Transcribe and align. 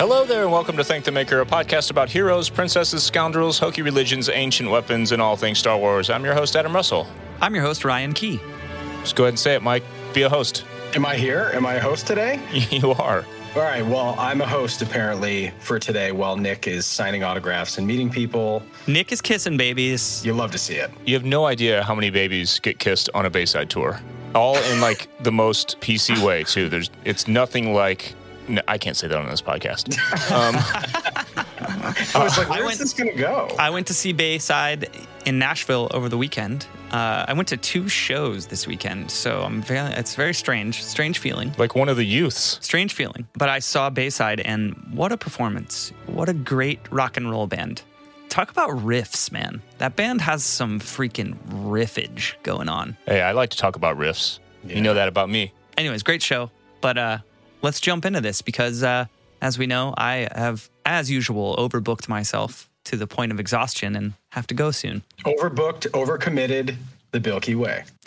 Hello 0.00 0.24
there, 0.24 0.44
and 0.44 0.50
welcome 0.50 0.78
to 0.78 0.82
Thank 0.82 1.04
the 1.04 1.12
Maker, 1.12 1.42
a 1.42 1.44
podcast 1.44 1.90
about 1.90 2.08
heroes, 2.08 2.48
princesses, 2.48 3.04
scoundrels, 3.04 3.58
hokey 3.58 3.82
religions, 3.82 4.30
ancient 4.30 4.70
weapons, 4.70 5.12
and 5.12 5.20
all 5.20 5.36
things 5.36 5.58
Star 5.58 5.76
Wars. 5.76 6.08
I'm 6.08 6.24
your 6.24 6.32
host, 6.32 6.56
Adam 6.56 6.74
Russell. 6.74 7.06
I'm 7.42 7.54
your 7.54 7.62
host, 7.62 7.84
Ryan 7.84 8.14
Key. 8.14 8.40
Just 9.02 9.14
go 9.14 9.24
ahead 9.24 9.32
and 9.32 9.38
say 9.38 9.54
it, 9.56 9.62
Mike. 9.62 9.82
Be 10.14 10.22
a 10.22 10.28
host. 10.30 10.64
Am 10.94 11.04
I 11.04 11.16
here? 11.16 11.50
Am 11.52 11.66
I 11.66 11.74
a 11.74 11.82
host 11.82 12.06
today? 12.06 12.40
you 12.70 12.92
are. 12.92 13.26
All 13.54 13.60
right. 13.60 13.84
Well, 13.84 14.14
I'm 14.18 14.40
a 14.40 14.46
host 14.46 14.80
apparently 14.80 15.52
for 15.60 15.78
today 15.78 16.12
while 16.12 16.34
Nick 16.34 16.66
is 16.66 16.86
signing 16.86 17.22
autographs 17.22 17.76
and 17.76 17.86
meeting 17.86 18.08
people. 18.08 18.62
Nick 18.86 19.12
is 19.12 19.20
kissing 19.20 19.58
babies. 19.58 20.24
You 20.24 20.32
love 20.32 20.50
to 20.52 20.58
see 20.58 20.76
it. 20.76 20.90
You 21.04 21.12
have 21.12 21.26
no 21.26 21.44
idea 21.44 21.82
how 21.82 21.94
many 21.94 22.08
babies 22.08 22.58
get 22.60 22.78
kissed 22.78 23.10
on 23.12 23.26
a 23.26 23.30
Bayside 23.30 23.68
tour. 23.68 24.00
All 24.34 24.56
in 24.56 24.80
like 24.80 25.10
the 25.22 25.32
most 25.32 25.78
PC 25.80 26.24
way 26.24 26.44
too. 26.44 26.70
There's 26.70 26.90
it's 27.04 27.28
nothing 27.28 27.74
like 27.74 28.14
no, 28.50 28.62
I 28.68 28.78
can't 28.78 28.96
say 28.96 29.08
that 29.08 29.18
on 29.18 29.28
this 29.28 29.42
podcast. 29.42 29.96
Um, 30.30 30.54
I 32.14 32.22
was 32.24 32.36
like, 32.38 32.46
I 32.48 32.50
where's 32.50 32.64
went- 32.66 32.78
this 32.78 32.92
going 32.92 33.10
to 33.10 33.16
go? 33.16 33.54
I 33.58 33.70
went 33.70 33.86
to 33.88 33.94
see 33.94 34.12
Bayside 34.12 34.88
in 35.26 35.38
Nashville 35.38 35.88
over 35.92 36.08
the 36.08 36.16
weekend. 36.18 36.66
Uh, 36.90 37.24
I 37.28 37.32
went 37.34 37.48
to 37.48 37.56
two 37.56 37.88
shows 37.88 38.46
this 38.46 38.66
weekend, 38.66 39.10
so 39.10 39.42
I'm 39.42 39.62
very, 39.62 39.92
it's 39.94 40.14
very 40.14 40.34
strange, 40.34 40.82
strange 40.82 41.18
feeling, 41.18 41.52
like 41.58 41.74
one 41.74 41.88
of 41.88 41.96
the 41.96 42.04
youths. 42.04 42.58
strange 42.62 42.94
feeling. 42.94 43.26
But 43.34 43.48
I 43.48 43.58
saw 43.60 43.90
Bayside, 43.90 44.40
and 44.40 44.74
what 44.92 45.12
a 45.12 45.16
performance! 45.16 45.92
What 46.06 46.28
a 46.28 46.32
great 46.34 46.80
rock 46.90 47.16
and 47.16 47.30
roll 47.30 47.46
band. 47.46 47.82
Talk 48.28 48.50
about 48.50 48.70
riffs, 48.70 49.30
man. 49.32 49.60
That 49.78 49.96
band 49.96 50.20
has 50.22 50.44
some 50.44 50.80
freaking 50.80 51.36
riffage 51.48 52.34
going 52.42 52.68
on. 52.68 52.96
Hey, 53.06 53.20
I 53.22 53.32
like 53.32 53.50
to 53.50 53.56
talk 53.56 53.76
about 53.76 53.96
riffs. 53.98 54.38
You 54.64 54.80
know 54.80 54.94
that 54.94 55.08
about 55.08 55.28
me. 55.30 55.52
anyways, 55.76 56.02
great 56.02 56.22
show. 56.22 56.50
But 56.80 56.96
uh, 56.98 57.18
let's 57.62 57.80
jump 57.80 58.04
into 58.04 58.20
this 58.20 58.42
because, 58.42 58.82
uh, 58.82 59.06
as 59.42 59.58
we 59.58 59.66
know, 59.66 59.94
I 59.96 60.28
have, 60.34 60.68
as 60.84 61.10
usual, 61.10 61.56
overbooked 61.56 62.08
myself 62.08 62.68
to 62.84 62.96
the 62.96 63.06
point 63.06 63.32
of 63.32 63.40
exhaustion 63.40 63.94
and 63.96 64.14
have 64.30 64.46
to 64.48 64.54
go 64.54 64.70
soon. 64.70 65.02
Overbooked, 65.24 65.88
overcommitted, 65.90 66.76
the 67.12 67.20
Bilky 67.20 67.54
way. 67.56 67.84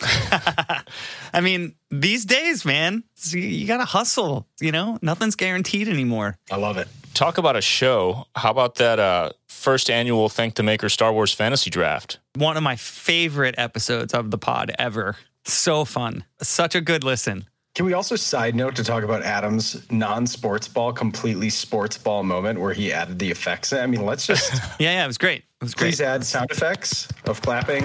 I 1.32 1.40
mean, 1.42 1.74
these 1.90 2.24
days, 2.24 2.64
man, 2.64 3.04
you- 3.26 3.40
you 3.40 3.66
got 3.66 3.78
to 3.78 3.84
hustle. 3.84 4.46
You 4.60 4.72
know, 4.72 4.98
nothing's 5.02 5.36
guaranteed 5.36 5.88
anymore. 5.88 6.36
I 6.50 6.56
love 6.56 6.78
it. 6.78 6.88
Talk 7.12 7.38
about 7.38 7.54
a 7.56 7.60
show. 7.60 8.26
How 8.34 8.50
about 8.50 8.76
that 8.76 8.98
uh, 8.98 9.30
first 9.46 9.88
annual 9.90 10.28
Thank 10.28 10.54
the 10.54 10.62
Maker 10.62 10.88
Star 10.88 11.12
Wars 11.12 11.32
Fantasy 11.32 11.70
Draft? 11.70 12.18
One 12.34 12.56
of 12.56 12.62
my 12.62 12.76
favorite 12.76 13.54
episodes 13.58 14.14
of 14.14 14.30
the 14.30 14.38
pod 14.38 14.72
ever. 14.78 15.16
So 15.44 15.84
fun. 15.84 16.24
Such 16.42 16.74
a 16.74 16.80
good 16.80 17.04
listen. 17.04 17.46
Can 17.74 17.86
we 17.86 17.92
also 17.92 18.14
side 18.14 18.54
note 18.54 18.76
to 18.76 18.84
talk 18.84 19.02
about 19.02 19.24
Adam's 19.24 19.90
non-sports 19.90 20.68
ball, 20.68 20.92
completely 20.92 21.50
sports 21.50 21.98
ball 21.98 22.22
moment 22.22 22.60
where 22.60 22.72
he 22.72 22.92
added 22.92 23.18
the 23.18 23.28
effects? 23.28 23.72
I 23.72 23.86
mean, 23.86 24.06
let's 24.06 24.28
just 24.28 24.52
Yeah, 24.78 24.92
yeah, 24.92 25.04
it 25.04 25.08
was 25.08 25.18
great. 25.18 25.38
It 25.38 25.64
was 25.64 25.74
great. 25.74 25.88
please 25.88 26.00
add 26.00 26.24
sound 26.24 26.52
effects 26.52 27.08
of 27.26 27.42
clapping. 27.42 27.82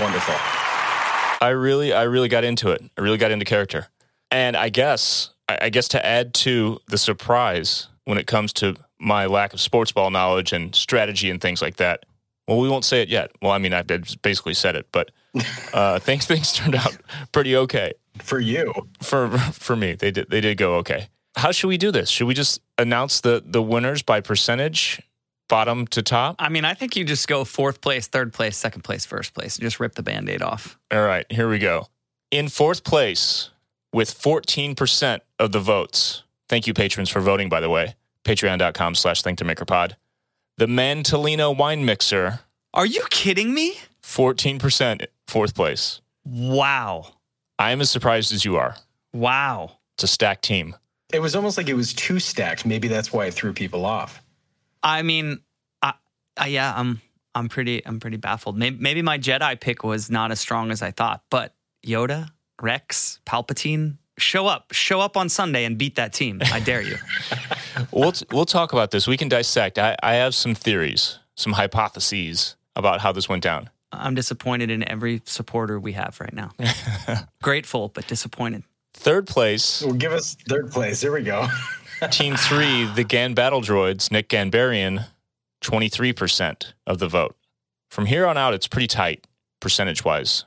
Wonderful. 0.00 0.34
I 1.40 1.50
really, 1.54 1.92
I 1.92 2.02
really 2.02 2.28
got 2.28 2.42
into 2.42 2.72
it. 2.72 2.82
I 2.98 3.00
really 3.00 3.16
got 3.16 3.30
into 3.30 3.44
character, 3.44 3.86
and 4.32 4.56
I 4.56 4.70
guess, 4.70 5.30
I 5.48 5.58
I 5.62 5.68
guess 5.68 5.86
to 5.88 6.04
add 6.04 6.34
to 6.34 6.80
the 6.88 6.98
surprise 6.98 7.86
when 8.06 8.18
it 8.18 8.26
comes 8.26 8.52
to 8.54 8.74
my 8.98 9.26
lack 9.26 9.52
of 9.52 9.60
sports 9.60 9.92
ball 9.92 10.10
knowledge 10.10 10.52
and 10.52 10.74
strategy 10.74 11.30
and 11.30 11.40
things 11.40 11.62
like 11.62 11.76
that. 11.76 12.06
Well, 12.48 12.58
we 12.58 12.68
won't 12.68 12.84
say 12.84 13.02
it 13.02 13.08
yet. 13.08 13.30
Well, 13.40 13.52
I 13.52 13.58
mean, 13.58 13.72
I 13.72 13.84
have 13.88 14.22
basically 14.22 14.54
said 14.54 14.74
it, 14.74 14.88
but 14.90 15.12
uh, 15.72 16.00
things 16.00 16.26
things 16.26 16.52
turned 16.52 16.74
out 16.74 16.96
pretty 17.30 17.54
okay 17.56 17.92
For 18.22 18.38
you. 18.40 18.72
for 19.02 19.36
for 19.38 19.76
me. 19.76 19.94
They 19.94 20.10
did 20.10 20.30
they 20.30 20.40
did 20.40 20.58
go 20.58 20.74
okay. 20.76 21.08
How 21.36 21.52
should 21.52 21.68
we 21.68 21.76
do 21.76 21.90
this? 21.92 22.08
Should 22.08 22.26
we 22.26 22.34
just 22.34 22.60
announce 22.78 23.20
the 23.20 23.42
the 23.44 23.62
winners 23.62 24.02
by 24.02 24.20
percentage, 24.20 25.00
bottom 25.48 25.86
to 25.88 26.02
top? 26.02 26.36
I 26.38 26.48
mean, 26.48 26.64
I 26.64 26.74
think 26.74 26.96
you 26.96 27.04
just 27.04 27.28
go 27.28 27.44
fourth 27.44 27.80
place, 27.80 28.06
third 28.06 28.32
place, 28.32 28.56
second 28.56 28.82
place, 28.82 29.04
first 29.04 29.34
place, 29.34 29.56
and 29.56 29.62
just 29.62 29.78
rip 29.80 29.94
the 29.94 30.02
band 30.02 30.28
aid 30.30 30.42
off. 30.42 30.78
All 30.92 31.02
right, 31.04 31.26
here 31.30 31.48
we 31.48 31.58
go. 31.58 31.88
In 32.30 32.48
fourth 32.48 32.84
place 32.84 33.50
with 33.92 34.12
14% 34.12 35.20
of 35.38 35.52
the 35.52 35.60
votes. 35.60 36.22
Thank 36.48 36.66
you, 36.66 36.74
patrons, 36.74 37.08
for 37.08 37.20
voting, 37.20 37.48
by 37.48 37.60
the 37.60 37.70
way. 37.70 37.94
Patreon.com 38.24 38.94
slash 38.94 39.22
Thank 39.22 39.38
the 39.38 39.44
Maker 39.44 39.64
Pod. 39.64 39.96
The 40.58 40.66
Mantolino 40.66 41.56
Wine 41.56 41.84
Mixer, 41.84 42.40
Are 42.74 42.86
you 42.86 43.04
kidding 43.10 43.54
me? 43.54 43.76
14% 44.02 45.06
fourth 45.26 45.54
place. 45.54 46.00
Wow. 46.24 47.15
I 47.58 47.72
am 47.72 47.80
as 47.80 47.90
surprised 47.90 48.32
as 48.32 48.44
you 48.44 48.56
are. 48.56 48.76
Wow. 49.12 49.72
It's 49.94 50.04
a 50.04 50.08
stacked 50.08 50.44
team. 50.44 50.76
It 51.12 51.20
was 51.20 51.34
almost 51.36 51.56
like 51.56 51.68
it 51.68 51.74
was 51.74 51.92
too 51.94 52.18
stacked. 52.18 52.66
Maybe 52.66 52.88
that's 52.88 53.12
why 53.12 53.26
it 53.26 53.34
threw 53.34 53.52
people 53.52 53.86
off. 53.86 54.22
I 54.82 55.02
mean, 55.02 55.40
I, 55.82 55.94
I, 56.36 56.48
yeah, 56.48 56.74
I'm 56.76 57.00
I'm 57.34 57.48
pretty 57.48 57.84
I'm 57.86 58.00
pretty 58.00 58.16
baffled. 58.16 58.58
Maybe, 58.58 58.76
maybe 58.78 59.02
my 59.02 59.18
Jedi 59.18 59.58
pick 59.60 59.84
was 59.84 60.10
not 60.10 60.32
as 60.32 60.40
strong 60.40 60.70
as 60.70 60.82
I 60.82 60.90
thought, 60.90 61.22
but 61.30 61.54
Yoda, 61.86 62.30
Rex, 62.60 63.20
Palpatine, 63.24 63.98
show 64.18 64.46
up, 64.46 64.72
show 64.72 65.00
up 65.00 65.16
on 65.16 65.28
Sunday 65.28 65.64
and 65.64 65.78
beat 65.78 65.96
that 65.96 66.12
team. 66.12 66.40
I 66.52 66.60
dare 66.60 66.82
you. 66.82 66.96
We'll, 67.92 68.12
we'll 68.32 68.46
talk 68.46 68.72
about 68.72 68.90
this. 68.90 69.06
We 69.06 69.16
can 69.16 69.28
dissect. 69.28 69.78
I, 69.78 69.96
I 70.02 70.14
have 70.14 70.34
some 70.34 70.54
theories, 70.54 71.18
some 71.34 71.52
hypotheses 71.52 72.56
about 72.74 73.00
how 73.00 73.12
this 73.12 73.28
went 73.28 73.42
down. 73.42 73.70
I'm 73.92 74.14
disappointed 74.14 74.70
in 74.70 74.88
every 74.88 75.22
supporter 75.24 75.78
we 75.78 75.92
have 75.92 76.20
right 76.20 76.32
now. 76.32 76.50
Grateful 77.42 77.88
but 77.88 78.06
disappointed. 78.06 78.64
Third 78.94 79.26
place, 79.26 79.82
Well, 79.82 79.94
give 79.94 80.12
us 80.12 80.36
third 80.48 80.70
place. 80.70 81.00
There 81.02 81.12
we 81.12 81.22
go. 81.22 81.46
Team 82.10 82.36
three, 82.36 82.84
the 82.94 83.04
Gan 83.04 83.34
Battle 83.34 83.60
Droids, 83.60 84.10
Nick 84.10 84.28
Ghanbarian, 84.28 85.06
23% 85.62 86.72
of 86.86 86.98
the 86.98 87.08
vote. 87.08 87.36
From 87.90 88.06
here 88.06 88.26
on 88.26 88.36
out, 88.36 88.54
it's 88.54 88.66
pretty 88.66 88.86
tight 88.86 89.26
percentage 89.60 90.04
wise. 90.04 90.44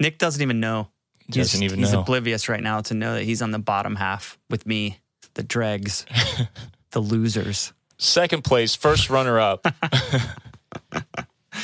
Nick 0.00 0.18
doesn't 0.18 0.42
even 0.42 0.60
know. 0.60 0.88
Doesn't 1.30 1.60
he's, 1.60 1.72
even 1.72 1.78
he's 1.78 1.92
know. 1.92 2.00
oblivious 2.00 2.48
right 2.48 2.62
now 2.62 2.80
to 2.82 2.94
know 2.94 3.14
that 3.14 3.22
he's 3.24 3.40
on 3.42 3.50
the 3.50 3.58
bottom 3.58 3.96
half 3.96 4.38
with 4.48 4.66
me, 4.66 4.98
the 5.34 5.42
dregs, 5.42 6.04
the 6.90 7.00
losers. 7.00 7.72
Second 7.98 8.42
place, 8.44 8.74
first 8.74 9.10
runner 9.10 9.38
up. 9.38 9.66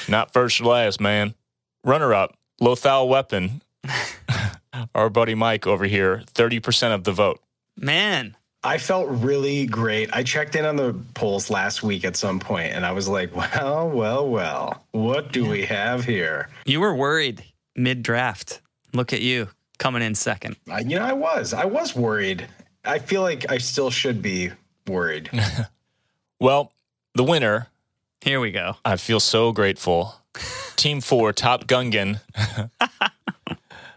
Not 0.08 0.32
first 0.32 0.60
or 0.60 0.64
last, 0.64 1.00
man. 1.00 1.34
Runner 1.84 2.12
up, 2.14 2.36
Lothal 2.60 3.08
Weapon. 3.08 3.62
Our 4.94 5.08
buddy 5.08 5.34
Mike 5.34 5.66
over 5.66 5.84
here, 5.86 6.22
30% 6.34 6.94
of 6.94 7.04
the 7.04 7.12
vote. 7.12 7.40
Man, 7.78 8.36
I 8.62 8.78
felt 8.78 9.08
really 9.08 9.66
great. 9.66 10.10
I 10.12 10.22
checked 10.22 10.54
in 10.56 10.64
on 10.64 10.76
the 10.76 10.94
polls 11.14 11.50
last 11.50 11.82
week 11.82 12.04
at 12.04 12.16
some 12.16 12.40
point 12.40 12.72
and 12.72 12.84
I 12.84 12.92
was 12.92 13.06
like, 13.08 13.34
well, 13.34 13.88
well, 13.88 14.28
well, 14.28 14.84
what 14.92 15.32
do 15.32 15.48
we 15.48 15.64
have 15.66 16.04
here? 16.04 16.48
you 16.64 16.80
were 16.80 16.94
worried 16.94 17.44
mid 17.76 18.02
draft. 18.02 18.60
Look 18.92 19.12
at 19.12 19.20
you 19.20 19.48
coming 19.78 20.02
in 20.02 20.14
second. 20.14 20.56
I, 20.70 20.80
you 20.80 20.98
know, 20.98 21.04
I 21.04 21.12
was. 21.12 21.52
I 21.54 21.66
was 21.66 21.94
worried. 21.94 22.46
I 22.84 22.98
feel 22.98 23.22
like 23.22 23.50
I 23.50 23.58
still 23.58 23.90
should 23.90 24.20
be 24.22 24.50
worried. 24.86 25.30
Well, 26.38 26.70
the 27.14 27.24
winner, 27.24 27.68
Here 28.20 28.40
we 28.40 28.50
go. 28.50 28.76
I 28.84 28.96
feel 28.96 29.20
so 29.20 29.52
grateful. 29.52 30.14
Team 30.76 31.00
four, 31.00 31.32
Top 31.32 31.66
Gungan. 31.66 32.20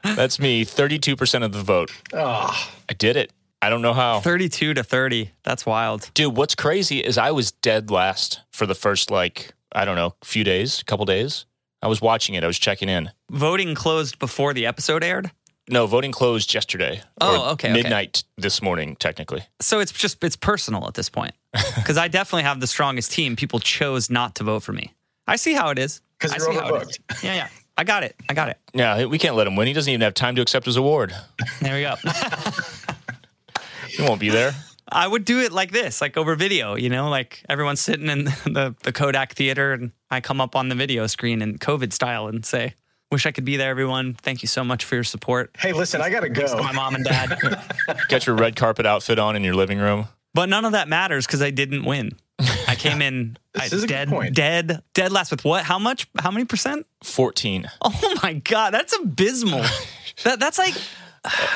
That's 0.03 0.39
me, 0.39 0.63
32% 0.65 1.43
of 1.43 1.51
the 1.51 1.61
vote. 1.61 1.91
oh, 2.13 2.69
I 2.87 2.93
did 2.93 3.17
it. 3.17 3.31
I 3.61 3.69
don't 3.69 3.81
know 3.81 3.93
how. 3.93 4.21
32 4.21 4.73
to 4.75 4.83
30. 4.83 5.31
That's 5.43 5.65
wild. 5.65 6.09
Dude, 6.13 6.37
what's 6.37 6.55
crazy 6.55 6.99
is 6.99 7.17
I 7.17 7.31
was 7.31 7.51
dead 7.51 7.91
last 7.91 8.39
for 8.51 8.65
the 8.65 8.75
first, 8.75 9.11
like, 9.11 9.53
I 9.73 9.83
don't 9.83 9.95
know, 9.97 10.15
few 10.23 10.45
days, 10.45 10.81
couple 10.83 11.05
days. 11.05 11.45
I 11.81 11.87
was 11.87 12.01
watching 12.01 12.35
it. 12.35 12.43
I 12.43 12.47
was 12.47 12.57
checking 12.59 12.87
in. 12.89 13.11
Voting 13.29 13.75
closed 13.75 14.19
before 14.19 14.53
the 14.53 14.65
episode 14.65 15.03
aired. 15.03 15.31
No, 15.69 15.85
voting 15.85 16.11
closed 16.11 16.53
yesterday. 16.53 17.01
Oh, 17.21 17.27
or 17.47 17.51
okay, 17.53 17.69
okay. 17.69 17.73
Midnight 17.81 18.23
this 18.37 18.61
morning, 18.61 18.95
technically. 18.95 19.43
So 19.61 19.79
it's 19.79 19.91
just, 19.91 20.23
it's 20.23 20.35
personal 20.35 20.87
at 20.87 20.95
this 20.95 21.09
point. 21.09 21.33
Because 21.75 21.97
I 21.97 22.07
definitely 22.07 22.43
have 22.43 22.59
the 22.59 22.67
strongest 22.67 23.11
team. 23.11 23.35
People 23.35 23.59
chose 23.59 24.09
not 24.09 24.35
to 24.35 24.43
vote 24.43 24.61
for 24.63 24.73
me. 24.73 24.93
I 25.27 25.35
see 25.35 25.53
how 25.53 25.69
it 25.69 25.79
is. 25.79 26.01
because 26.17 26.31
I 26.33 26.37
you're 26.37 26.53
see 26.53 26.59
how 26.59 26.75
it 26.75 26.87
overbooked. 26.87 26.99
Yeah, 27.23 27.35
yeah. 27.35 27.47
I 27.77 27.83
got 27.83 28.03
it. 28.03 28.15
I 28.27 28.33
got 28.33 28.49
it. 28.49 28.57
Yeah, 28.73 29.05
we 29.05 29.17
can't 29.17 29.35
let 29.35 29.47
him 29.47 29.55
win. 29.55 29.65
He 29.67 29.73
doesn't 29.73 29.91
even 29.91 30.01
have 30.01 30.13
time 30.13 30.35
to 30.35 30.41
accept 30.41 30.65
his 30.65 30.75
award. 30.75 31.15
There 31.61 31.75
we 31.75 31.81
go. 31.81 31.95
He 33.87 34.01
won't 34.03 34.19
be 34.19 34.29
there. 34.29 34.53
I 34.91 35.07
would 35.07 35.23
do 35.25 35.39
it 35.39 35.51
like 35.51 35.71
this, 35.71 36.01
like 36.01 36.17
over 36.17 36.35
video, 36.35 36.75
you 36.75 36.89
know, 36.89 37.09
like 37.09 37.43
everyone's 37.47 37.79
sitting 37.79 38.07
in 38.09 38.25
the, 38.25 38.75
the 38.83 38.91
Kodak 38.91 39.33
theater 39.33 39.73
and 39.73 39.91
I 40.09 40.19
come 40.21 40.41
up 40.41 40.55
on 40.55 40.69
the 40.69 40.75
video 40.75 41.05
screen 41.07 41.41
in 41.41 41.57
COVID 41.59 41.93
style 41.93 42.27
and 42.27 42.43
say, 42.45 42.73
Wish 43.11 43.25
I 43.25 43.31
could 43.31 43.45
be 43.45 43.57
there, 43.57 43.71
everyone. 43.71 44.13
Thank 44.13 44.43
you 44.43 44.47
so 44.47 44.63
much 44.63 44.85
for 44.85 44.93
your 44.93 45.03
support. 45.03 45.55
Hey, 45.57 45.73
listen, 45.73 45.99
I 45.99 46.11
gotta 46.11 46.27
Thanks 46.31 46.51
to 46.51 46.57
go. 46.57 46.63
my 46.63 46.71
mom 46.73 46.93
and 46.93 47.03
dad. 47.03 47.39
Get 48.07 48.27
your 48.27 48.35
red 48.35 48.55
carpet 48.55 48.85
outfit 48.85 49.17
on 49.17 49.35
in 49.35 49.43
your 49.43 49.55
living 49.55 49.79
room. 49.79 50.07
but 50.35 50.47
none 50.47 50.63
of 50.63 50.73
that 50.73 50.87
matters 50.87 51.25
because 51.25 51.41
I 51.41 51.49
didn't 51.49 51.85
win. 51.85 52.11
I 52.67 52.75
came 52.77 53.01
in 53.01 53.35
This 53.53 53.73
I- 53.73 53.75
is 53.75 53.83
a 53.83 53.87
good 53.87 53.93
dead, 53.93 54.09
point. 54.09 54.35
dead, 54.35 54.83
dead 54.93 55.11
last 55.11 55.31
with 55.31 55.43
what? 55.43 55.63
How 55.63 55.79
much? 55.79 56.07
How 56.19 56.29
many 56.29 56.45
percent? 56.45 56.85
14. 57.03 57.65
Oh 57.81 58.13
my 58.21 58.33
god, 58.33 58.75
that's 58.75 58.95
abysmal. 58.95 59.65
that 60.23 60.39
that's 60.39 60.59
like, 60.59 60.75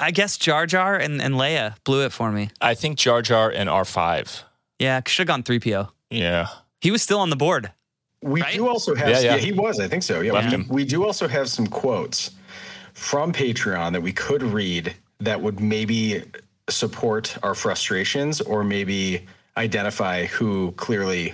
I 0.01 0.09
guess 0.09 0.37
Jar 0.37 0.65
Jar 0.65 0.95
and, 0.95 1.21
and 1.21 1.35
Leia 1.35 1.75
blew 1.83 2.03
it 2.03 2.11
for 2.13 2.31
me. 2.31 2.49
I 2.61 2.73
think 2.73 2.97
Jar 2.97 3.21
Jar 3.21 3.51
and 3.51 3.69
R5. 3.69 4.41
Yeah, 4.79 5.01
should 5.05 5.27
have 5.29 5.35
gone 5.35 5.43
three 5.43 5.59
PO. 5.59 5.87
Yeah. 6.09 6.47
He 6.81 6.89
was 6.89 7.03
still 7.03 7.19
on 7.19 7.29
the 7.29 7.35
board. 7.35 7.71
We 8.23 8.41
Right? 8.41 8.55
do 8.55 8.67
also 8.67 8.95
have. 8.95 9.09
Yeah, 9.09 9.19
Yeah, 9.19 9.35
yeah. 9.35 9.37
he 9.41 9.51
was. 9.51 9.79
I 9.79 9.87
think 9.87 10.03
so. 10.03 10.21
Yeah, 10.21 10.31
Left 10.33 10.47
we, 10.47 10.53
him. 10.53 10.65
we 10.69 10.85
do 10.85 11.05
also 11.05 11.27
have 11.27 11.49
some 11.49 11.67
quotes 11.67 12.31
from 12.93 13.33
Patreon 13.33 13.91
that 13.93 14.01
we 14.01 14.13
could 14.13 14.41
read 14.43 14.95
that 15.19 15.41
would 15.41 15.59
maybe 15.59 16.23
support 16.69 17.37
our 17.43 17.53
frustrations 17.55 18.41
or 18.41 18.63
maybe 18.63 19.25
identify 19.57 20.25
who 20.25 20.71
clearly 20.73 21.33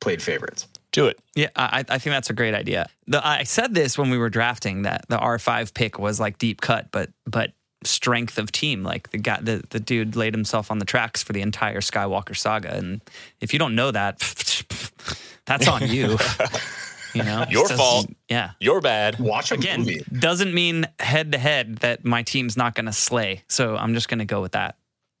played 0.00 0.22
favorites. 0.22 0.66
Do 0.92 1.06
it. 1.06 1.18
Yeah, 1.36 1.48
I, 1.54 1.84
I 1.88 1.98
think 1.98 2.14
that's 2.14 2.30
a 2.30 2.32
great 2.32 2.54
idea. 2.54 2.88
The, 3.06 3.24
I 3.24 3.44
said 3.44 3.74
this 3.74 3.96
when 3.96 4.10
we 4.10 4.18
were 4.18 4.30
drafting 4.30 4.82
that 4.82 5.04
the 5.08 5.18
R 5.18 5.38
five 5.38 5.72
pick 5.74 5.98
was 5.98 6.18
like 6.18 6.38
deep 6.38 6.60
cut, 6.60 6.88
but 6.90 7.10
but 7.26 7.52
strength 7.84 8.38
of 8.38 8.52
team. 8.52 8.82
Like 8.82 9.10
the 9.10 9.18
guy, 9.18 9.38
the, 9.40 9.62
the 9.70 9.80
dude 9.80 10.16
laid 10.16 10.34
himself 10.34 10.70
on 10.70 10.78
the 10.78 10.84
tracks 10.84 11.22
for 11.22 11.32
the 11.32 11.40
entire 11.40 11.80
Skywalker 11.80 12.36
saga, 12.36 12.74
and 12.74 13.00
if 13.40 13.52
you 13.52 13.58
don't 13.58 13.74
know 13.74 13.90
that, 13.90 14.18
that's 15.46 15.68
on 15.68 15.88
you. 15.88 16.18
you 17.14 17.22
know, 17.22 17.44
Your 17.48 17.66
Just- 17.66 17.78
fault. 17.78 18.06
Yeah. 18.28 18.50
You're 18.60 18.80
bad. 18.80 19.18
Watch 19.18 19.52
Again, 19.52 19.80
movie. 19.80 20.02
doesn't 20.18 20.54
mean 20.54 20.86
head 20.98 21.32
to 21.32 21.38
head 21.38 21.76
that 21.78 22.04
my 22.04 22.22
team's 22.22 22.56
not 22.56 22.74
going 22.74 22.86
to 22.86 22.92
slay. 22.92 23.42
So 23.48 23.76
I'm 23.76 23.94
just 23.94 24.08
going 24.08 24.20
to 24.20 24.24
go 24.24 24.40
with 24.40 24.52
that. 24.52 24.76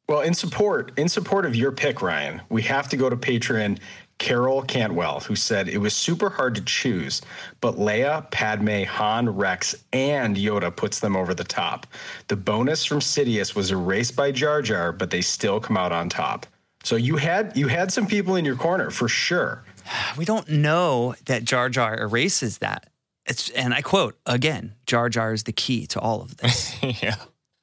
Well, 0.08 0.22
in 0.22 0.34
support 0.34 0.92
in 0.98 1.08
support 1.08 1.46
of 1.46 1.54
your 1.54 1.70
pick, 1.70 2.02
Ryan, 2.02 2.42
we 2.48 2.62
have 2.62 2.88
to 2.88 2.96
go 2.96 3.08
to 3.08 3.16
patron 3.16 3.78
Carol 4.20 4.60
Cantwell, 4.62 5.20
who 5.20 5.34
said 5.34 5.66
it 5.66 5.78
was 5.78 5.94
super 5.94 6.28
hard 6.28 6.54
to 6.54 6.60
choose, 6.60 7.22
but 7.62 7.76
Leia, 7.76 8.30
Padme, 8.30 8.84
Han, 8.84 9.34
Rex, 9.34 9.74
and 9.94 10.36
Yoda 10.36 10.76
puts 10.76 11.00
them 11.00 11.16
over 11.16 11.34
the 11.34 11.42
top. 11.42 11.86
The 12.28 12.36
bonus 12.36 12.84
from 12.84 13.00
Sidious 13.00 13.56
was 13.56 13.72
erased 13.72 14.14
by 14.14 14.30
Jar 14.30 14.60
Jar, 14.60 14.92
but 14.92 15.10
they 15.10 15.22
still 15.22 15.58
come 15.58 15.78
out 15.78 15.90
on 15.90 16.10
top. 16.10 16.46
So 16.84 16.96
you 16.96 17.16
had 17.16 17.56
you 17.56 17.66
had 17.66 17.90
some 17.90 18.06
people 18.06 18.36
in 18.36 18.44
your 18.44 18.56
corner 18.56 18.90
for 18.90 19.08
sure. 19.08 19.64
We 20.16 20.24
don't 20.24 20.48
know 20.48 21.14
that 21.24 21.44
Jar 21.44 21.68
Jar 21.70 21.98
erases 21.98 22.58
that. 22.58 22.88
It's 23.26 23.48
and 23.50 23.72
I 23.72 23.80
quote 23.80 24.18
again, 24.26 24.74
Jar 24.86 25.08
Jar 25.08 25.32
is 25.32 25.44
the 25.44 25.52
key 25.52 25.86
to 25.88 26.00
all 26.00 26.20
of 26.20 26.36
this. 26.36 26.76
yeah. 27.02 27.16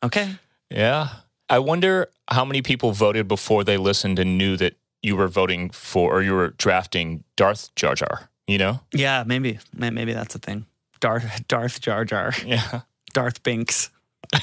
Okay. 0.04 0.36
Yeah. 0.72 1.10
I 1.50 1.60
wonder 1.60 2.10
how 2.30 2.44
many 2.44 2.62
people 2.62 2.92
voted 2.92 3.28
before 3.28 3.64
they 3.64 3.78
listened 3.78 4.20
and 4.20 4.38
knew 4.38 4.58
that 4.58 4.76
you 5.02 5.16
were 5.16 5.28
voting 5.28 5.70
for 5.70 6.14
or 6.14 6.22
you 6.22 6.34
were 6.34 6.50
drafting 6.50 7.24
Darth 7.36 7.74
Jar 7.76 7.96
Jar, 7.96 8.30
you 8.48 8.58
know? 8.58 8.82
Yeah, 8.94 9.24
maybe 9.26 9.60
maybe 9.74 10.14
that's 10.14 10.36
a 10.36 10.40
thing. 10.40 10.66
Darth 11.00 11.48
Darth 11.48 11.82
Jar 11.82 12.06
Jar. 12.06 12.34
Yeah. 12.46 12.82
Darth 13.14 13.44
Binks. 13.44 13.90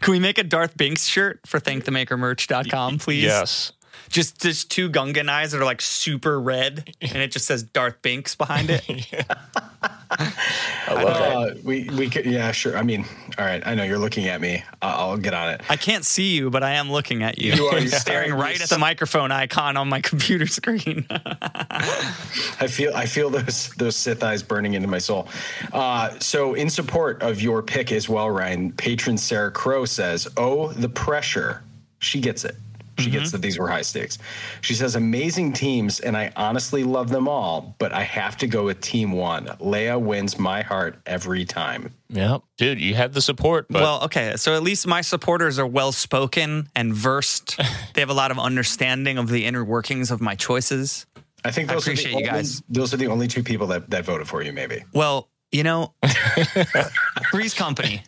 Can 0.00 0.12
we 0.12 0.18
make 0.18 0.38
a 0.38 0.44
Darth 0.44 0.76
Binks 0.76 1.06
shirt 1.06 1.40
for 1.46 1.60
thankthemakermerch.com, 1.60 2.98
please? 2.98 3.22
Yes. 3.24 3.72
Just 4.08 4.40
just 4.40 4.70
two 4.70 4.90
Gungan 4.90 5.28
eyes 5.28 5.52
that 5.52 5.60
are 5.60 5.64
like 5.64 5.80
super 5.80 6.40
red 6.40 6.94
and 7.00 7.16
it 7.16 7.30
just 7.30 7.46
says 7.46 7.62
Darth 7.62 8.00
Binks 8.02 8.34
behind 8.34 8.70
it. 8.70 8.82
I 10.10 10.94
love 10.94 11.18
that. 11.18 11.36
Uh, 11.36 11.54
we 11.64 11.88
we 11.90 12.08
could 12.08 12.24
yeah 12.24 12.50
sure. 12.52 12.76
I 12.76 12.82
mean, 12.82 13.04
all 13.38 13.44
right. 13.44 13.64
I 13.66 13.74
know 13.74 13.84
you're 13.84 13.98
looking 13.98 14.26
at 14.26 14.40
me. 14.40 14.64
I'll, 14.80 15.10
I'll 15.10 15.16
get 15.18 15.34
on 15.34 15.50
it. 15.50 15.60
I 15.68 15.76
can't 15.76 16.04
see 16.04 16.34
you, 16.34 16.50
but 16.50 16.62
I 16.62 16.72
am 16.72 16.90
looking 16.90 17.22
at 17.22 17.38
you. 17.38 17.52
You 17.52 17.66
are 17.66 17.78
You're 17.78 17.88
staring 17.88 18.30
staring- 18.30 18.34
right 18.34 18.60
at 18.60 18.68
the 18.68 18.78
microphone 18.78 19.30
icon 19.30 19.76
on 19.76 19.88
my 19.88 20.00
computer 20.00 20.46
screen. 20.46 21.06
I 21.10 22.66
feel 22.68 22.94
I 22.94 23.06
feel 23.06 23.30
those 23.30 23.70
those 23.74 23.96
Sith 23.96 24.22
eyes 24.22 24.42
burning 24.42 24.74
into 24.74 24.88
my 24.88 24.98
soul. 24.98 25.28
Uh, 25.72 26.18
so 26.18 26.54
in 26.54 26.70
support 26.70 27.22
of 27.22 27.40
your 27.42 27.62
pick 27.62 27.92
as 27.92 28.08
well, 28.08 28.30
Ryan, 28.30 28.72
patron 28.72 29.18
Sarah 29.18 29.50
Crow 29.50 29.84
says, 29.84 30.26
"Oh, 30.36 30.72
the 30.72 30.88
pressure." 30.88 31.62
She 32.00 32.20
gets 32.20 32.44
it. 32.44 32.54
She 32.98 33.10
gets 33.10 33.26
mm-hmm. 33.26 33.32
that 33.32 33.42
these 33.42 33.58
were 33.58 33.68
high 33.68 33.82
stakes. 33.82 34.18
She 34.60 34.74
says, 34.74 34.96
"Amazing 34.96 35.52
teams, 35.52 36.00
and 36.00 36.16
I 36.16 36.32
honestly 36.36 36.84
love 36.84 37.08
them 37.08 37.28
all, 37.28 37.74
but 37.78 37.92
I 37.92 38.02
have 38.02 38.36
to 38.38 38.46
go 38.46 38.64
with 38.64 38.80
Team 38.80 39.12
One. 39.12 39.46
Leia 39.60 40.00
wins 40.00 40.38
my 40.38 40.62
heart 40.62 41.00
every 41.06 41.44
time." 41.44 41.94
Yeah. 42.08 42.38
Dude, 42.56 42.80
you 42.80 42.94
had 42.94 43.12
the 43.12 43.20
support, 43.20 43.66
but 43.68 43.82
well, 43.82 44.04
okay. 44.04 44.36
So 44.36 44.54
at 44.54 44.62
least 44.62 44.86
my 44.86 45.00
supporters 45.00 45.58
are 45.58 45.66
well 45.66 45.92
spoken 45.92 46.68
and 46.74 46.94
versed. 46.94 47.56
they 47.94 48.00
have 48.00 48.10
a 48.10 48.14
lot 48.14 48.30
of 48.30 48.38
understanding 48.38 49.18
of 49.18 49.28
the 49.28 49.44
inner 49.44 49.64
workings 49.64 50.10
of 50.10 50.20
my 50.20 50.34
choices. 50.34 51.06
I 51.44 51.50
think 51.50 51.70
I 51.70 51.74
those 51.74 51.86
are 51.86 51.90
appreciate 51.90 52.12
the 52.12 52.20
you 52.20 52.26
only, 52.26 52.38
guys. 52.38 52.62
Those 52.68 52.92
are 52.92 52.96
the 52.96 53.06
only 53.06 53.28
two 53.28 53.42
people 53.42 53.68
that 53.68 53.90
that 53.90 54.04
voted 54.04 54.26
for 54.26 54.42
you. 54.42 54.52
Maybe. 54.52 54.84
Well, 54.92 55.28
you 55.52 55.62
know, 55.62 55.94
Three's 57.30 57.54
Company. 57.54 58.02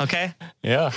Okay. 0.00 0.34
yeah. 0.62 0.92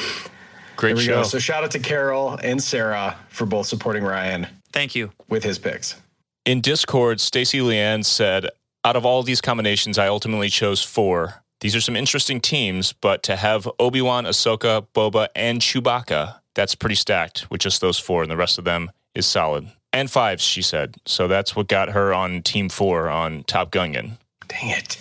Great 0.81 0.95
There 0.95 0.97
we 0.97 1.03
show. 1.05 1.21
go. 1.21 1.23
So 1.23 1.37
shout 1.37 1.63
out 1.63 1.69
to 1.71 1.79
Carol 1.79 2.39
and 2.41 2.61
Sarah 2.61 3.15
for 3.29 3.45
both 3.45 3.67
supporting 3.67 4.03
Ryan 4.03 4.47
Thank 4.73 4.95
you. 4.95 5.11
with 5.29 5.43
his 5.43 5.59
picks. 5.59 5.95
In 6.43 6.59
Discord, 6.59 7.21
Stacy 7.21 7.59
Leanne 7.59 8.03
said, 8.03 8.47
Out 8.83 8.95
of 8.95 9.05
all 9.05 9.21
these 9.21 9.41
combinations, 9.41 9.99
I 9.99 10.07
ultimately 10.07 10.49
chose 10.49 10.81
four. 10.83 11.43
These 11.59 11.75
are 11.75 11.81
some 11.81 11.95
interesting 11.95 12.41
teams, 12.41 12.93
but 12.93 13.21
to 13.23 13.35
have 13.35 13.69
Obi 13.77 14.01
Wan, 14.01 14.25
Ahsoka, 14.25 14.87
Boba, 14.95 15.27
and 15.35 15.61
Chewbacca, 15.61 16.37
that's 16.55 16.73
pretty 16.73 16.95
stacked 16.95 17.45
with 17.51 17.61
just 17.61 17.79
those 17.79 17.99
four, 17.99 18.23
and 18.23 18.31
the 18.31 18.35
rest 18.35 18.57
of 18.57 18.65
them 18.65 18.89
is 19.13 19.27
solid. 19.27 19.67
And 19.93 20.09
fives, 20.09 20.41
she 20.43 20.63
said. 20.63 20.95
So 21.05 21.27
that's 21.27 21.55
what 21.55 21.67
got 21.67 21.89
her 21.89 22.11
on 22.11 22.41
Team 22.41 22.69
Four 22.69 23.07
on 23.07 23.43
Top 23.43 23.71
Gungan. 23.71 24.13
Dang 24.47 24.69
it. 24.71 24.97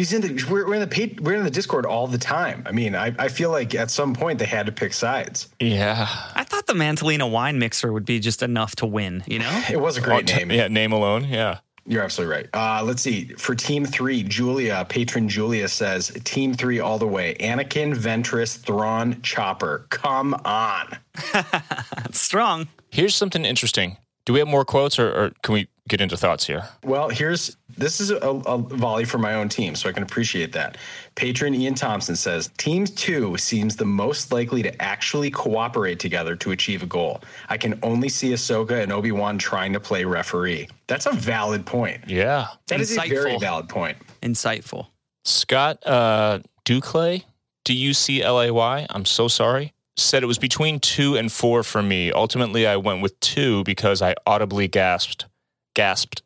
She's 0.00 0.14
in 0.14 0.22
the 0.22 0.46
we're, 0.50 0.66
we're 0.66 0.74
in 0.76 0.80
the 0.80 0.86
pa- 0.86 1.14
we're 1.22 1.34
in 1.34 1.44
the 1.44 1.50
Discord 1.50 1.84
all 1.84 2.06
the 2.06 2.16
time. 2.16 2.62
I 2.64 2.72
mean, 2.72 2.94
I, 2.94 3.14
I 3.18 3.28
feel 3.28 3.50
like 3.50 3.74
at 3.74 3.90
some 3.90 4.14
point 4.14 4.38
they 4.38 4.46
had 4.46 4.64
to 4.64 4.72
pick 4.72 4.94
sides. 4.94 5.50
Yeah. 5.60 6.08
I 6.34 6.42
thought 6.44 6.66
the 6.66 6.72
Mantalina 6.72 7.26
wine 7.30 7.58
mixer 7.58 7.92
would 7.92 8.06
be 8.06 8.18
just 8.18 8.42
enough 8.42 8.74
to 8.76 8.86
win, 8.86 9.22
you 9.26 9.40
know? 9.40 9.62
It 9.70 9.78
was 9.78 9.98
a 9.98 10.00
great 10.00 10.32
Oh, 10.32 10.36
name. 10.38 10.50
Yeah, 10.52 10.68
name 10.68 10.92
alone. 10.92 11.24
Yeah. 11.28 11.58
You're 11.86 12.02
absolutely 12.02 12.34
right. 12.34 12.46
Uh, 12.54 12.82
let's 12.82 13.02
see. 13.02 13.26
For 13.36 13.54
Team 13.54 13.84
Three, 13.84 14.22
Julia, 14.22 14.86
patron 14.88 15.28
Julia 15.28 15.68
says, 15.68 16.08
Team 16.24 16.54
Three 16.54 16.80
all 16.80 16.98
the 16.98 17.06
way. 17.06 17.34
Anakin, 17.38 17.94
Ventress, 17.94 18.56
Thrawn, 18.56 19.20
Chopper. 19.20 19.84
Come 19.90 20.32
on. 20.46 20.96
Strong. 22.12 22.68
Here's 22.90 23.14
something 23.14 23.44
interesting. 23.44 23.96
Do 24.24 24.32
we 24.32 24.38
have 24.38 24.48
more 24.48 24.64
quotes 24.64 24.98
or, 24.98 25.08
or 25.12 25.32
can 25.42 25.54
we 25.54 25.68
get 25.88 26.00
into 26.00 26.16
thoughts 26.16 26.46
here? 26.46 26.68
Well, 26.84 27.08
here's 27.08 27.56
this 27.76 28.00
is 28.00 28.10
a, 28.10 28.16
a 28.16 28.58
volley 28.58 29.04
for 29.04 29.18
my 29.18 29.34
own 29.34 29.48
team, 29.48 29.74
so 29.74 29.88
I 29.88 29.92
can 29.92 30.02
appreciate 30.02 30.52
that. 30.52 30.76
Patron 31.14 31.54
Ian 31.54 31.74
Thompson 31.74 32.16
says 32.16 32.50
Team 32.58 32.84
Two 32.84 33.36
seems 33.36 33.76
the 33.76 33.84
most 33.84 34.32
likely 34.32 34.62
to 34.62 34.82
actually 34.82 35.30
cooperate 35.30 35.98
together 35.98 36.36
to 36.36 36.52
achieve 36.52 36.82
a 36.82 36.86
goal. 36.86 37.20
I 37.48 37.56
can 37.56 37.78
only 37.82 38.08
see 38.08 38.30
Ahsoka 38.30 38.82
and 38.82 38.92
Obi 38.92 39.12
Wan 39.12 39.38
trying 39.38 39.72
to 39.72 39.80
play 39.80 40.04
referee. 40.04 40.68
That's 40.86 41.06
a 41.06 41.12
valid 41.12 41.66
point. 41.66 42.02
Yeah. 42.06 42.48
That 42.68 42.80
is 42.80 42.96
a 42.96 43.00
very 43.00 43.32
Insightful. 43.32 43.40
valid 43.40 43.68
point. 43.68 43.98
Insightful. 44.22 44.86
Scott 45.24 45.86
uh, 45.86 46.40
Duclay, 46.64 47.24
D 47.64 47.74
U 47.74 47.94
C 47.94 48.22
L 48.22 48.40
A 48.40 48.52
Y, 48.52 48.86
I'm 48.90 49.04
so 49.04 49.28
sorry, 49.28 49.72
said 49.96 50.22
it 50.22 50.26
was 50.26 50.38
between 50.38 50.80
two 50.80 51.16
and 51.16 51.30
four 51.30 51.62
for 51.62 51.82
me. 51.82 52.10
Ultimately, 52.10 52.66
I 52.66 52.76
went 52.76 53.02
with 53.02 53.18
two 53.20 53.62
because 53.64 54.00
I 54.00 54.14
audibly 54.26 54.66
gasped, 54.66 55.26
gasped, 55.74 56.22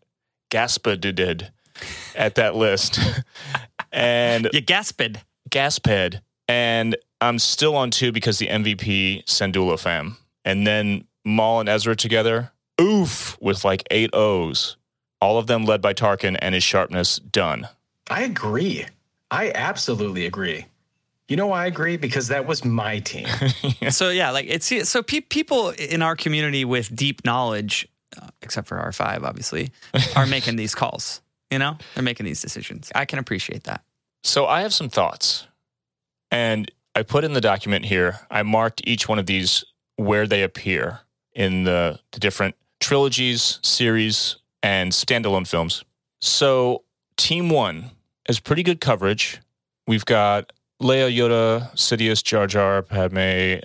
gasped 0.50 0.86
at 2.16 2.34
that 2.36 2.54
list. 2.56 2.98
and 3.92 4.48
You 4.52 4.60
gasped. 4.60 5.18
gasped. 5.50 6.20
And 6.48 6.96
I'm 7.20 7.38
still 7.38 7.76
on 7.76 7.90
two 7.90 8.12
because 8.12 8.38
the 8.38 8.48
MVP, 8.48 9.24
Syndulla 9.24 9.78
fam. 9.78 10.16
And 10.44 10.66
then 10.66 11.04
Maul 11.24 11.60
and 11.60 11.68
Ezra 11.68 11.96
together, 11.96 12.52
oof, 12.80 13.36
with 13.40 13.64
like 13.64 13.82
eight 13.90 14.10
O's. 14.12 14.76
All 15.20 15.38
of 15.38 15.46
them 15.46 15.64
led 15.64 15.80
by 15.80 15.94
Tarkin 15.94 16.36
and 16.42 16.54
his 16.54 16.62
sharpness 16.62 17.16
done. 17.18 17.66
I 18.10 18.24
agree. 18.24 18.84
I 19.30 19.52
absolutely 19.54 20.26
agree. 20.26 20.66
You 21.28 21.36
know 21.36 21.46
why 21.46 21.64
I 21.64 21.66
agree? 21.66 21.96
Because 21.96 22.28
that 22.28 22.46
was 22.46 22.62
my 22.64 22.98
team. 22.98 23.26
So 23.90 24.10
yeah, 24.10 24.30
like 24.30 24.46
it's 24.48 24.70
so 24.88 25.02
pe- 25.02 25.20
people 25.20 25.70
in 25.70 26.02
our 26.02 26.16
community 26.16 26.64
with 26.66 26.94
deep 26.94 27.24
knowledge, 27.24 27.88
except 28.42 28.68
for 28.68 28.78
R 28.78 28.92
five, 28.92 29.24
obviously, 29.24 29.70
are 30.16 30.26
making 30.26 30.56
these 30.56 30.74
calls. 30.74 31.20
You 31.50 31.58
know, 31.58 31.76
they're 31.94 32.02
making 32.02 32.26
these 32.26 32.40
decisions. 32.40 32.90
I 32.94 33.04
can 33.04 33.18
appreciate 33.18 33.64
that. 33.64 33.82
So 34.22 34.46
I 34.46 34.62
have 34.62 34.72
some 34.72 34.88
thoughts, 34.88 35.46
and 36.30 36.70
I 36.94 37.02
put 37.02 37.24
in 37.24 37.32
the 37.32 37.40
document 37.40 37.84
here. 37.84 38.20
I 38.30 38.42
marked 38.42 38.80
each 38.84 39.08
one 39.08 39.18
of 39.18 39.26
these 39.26 39.64
where 39.96 40.26
they 40.26 40.42
appear 40.42 41.00
in 41.34 41.64
the, 41.64 42.00
the 42.12 42.20
different 42.20 42.56
trilogies, 42.80 43.58
series, 43.62 44.36
and 44.62 44.92
standalone 44.92 45.46
films. 45.46 45.84
So 46.20 46.82
Team 47.16 47.50
One 47.50 47.90
has 48.26 48.40
pretty 48.40 48.62
good 48.62 48.80
coverage. 48.80 49.40
We've 49.86 50.04
got 50.04 50.52
Leia, 50.82 51.14
Yoda, 51.14 51.70
Sidious, 51.74 52.24
Jar 52.24 52.46
Jar, 52.46 52.82
Padme, 52.82 53.60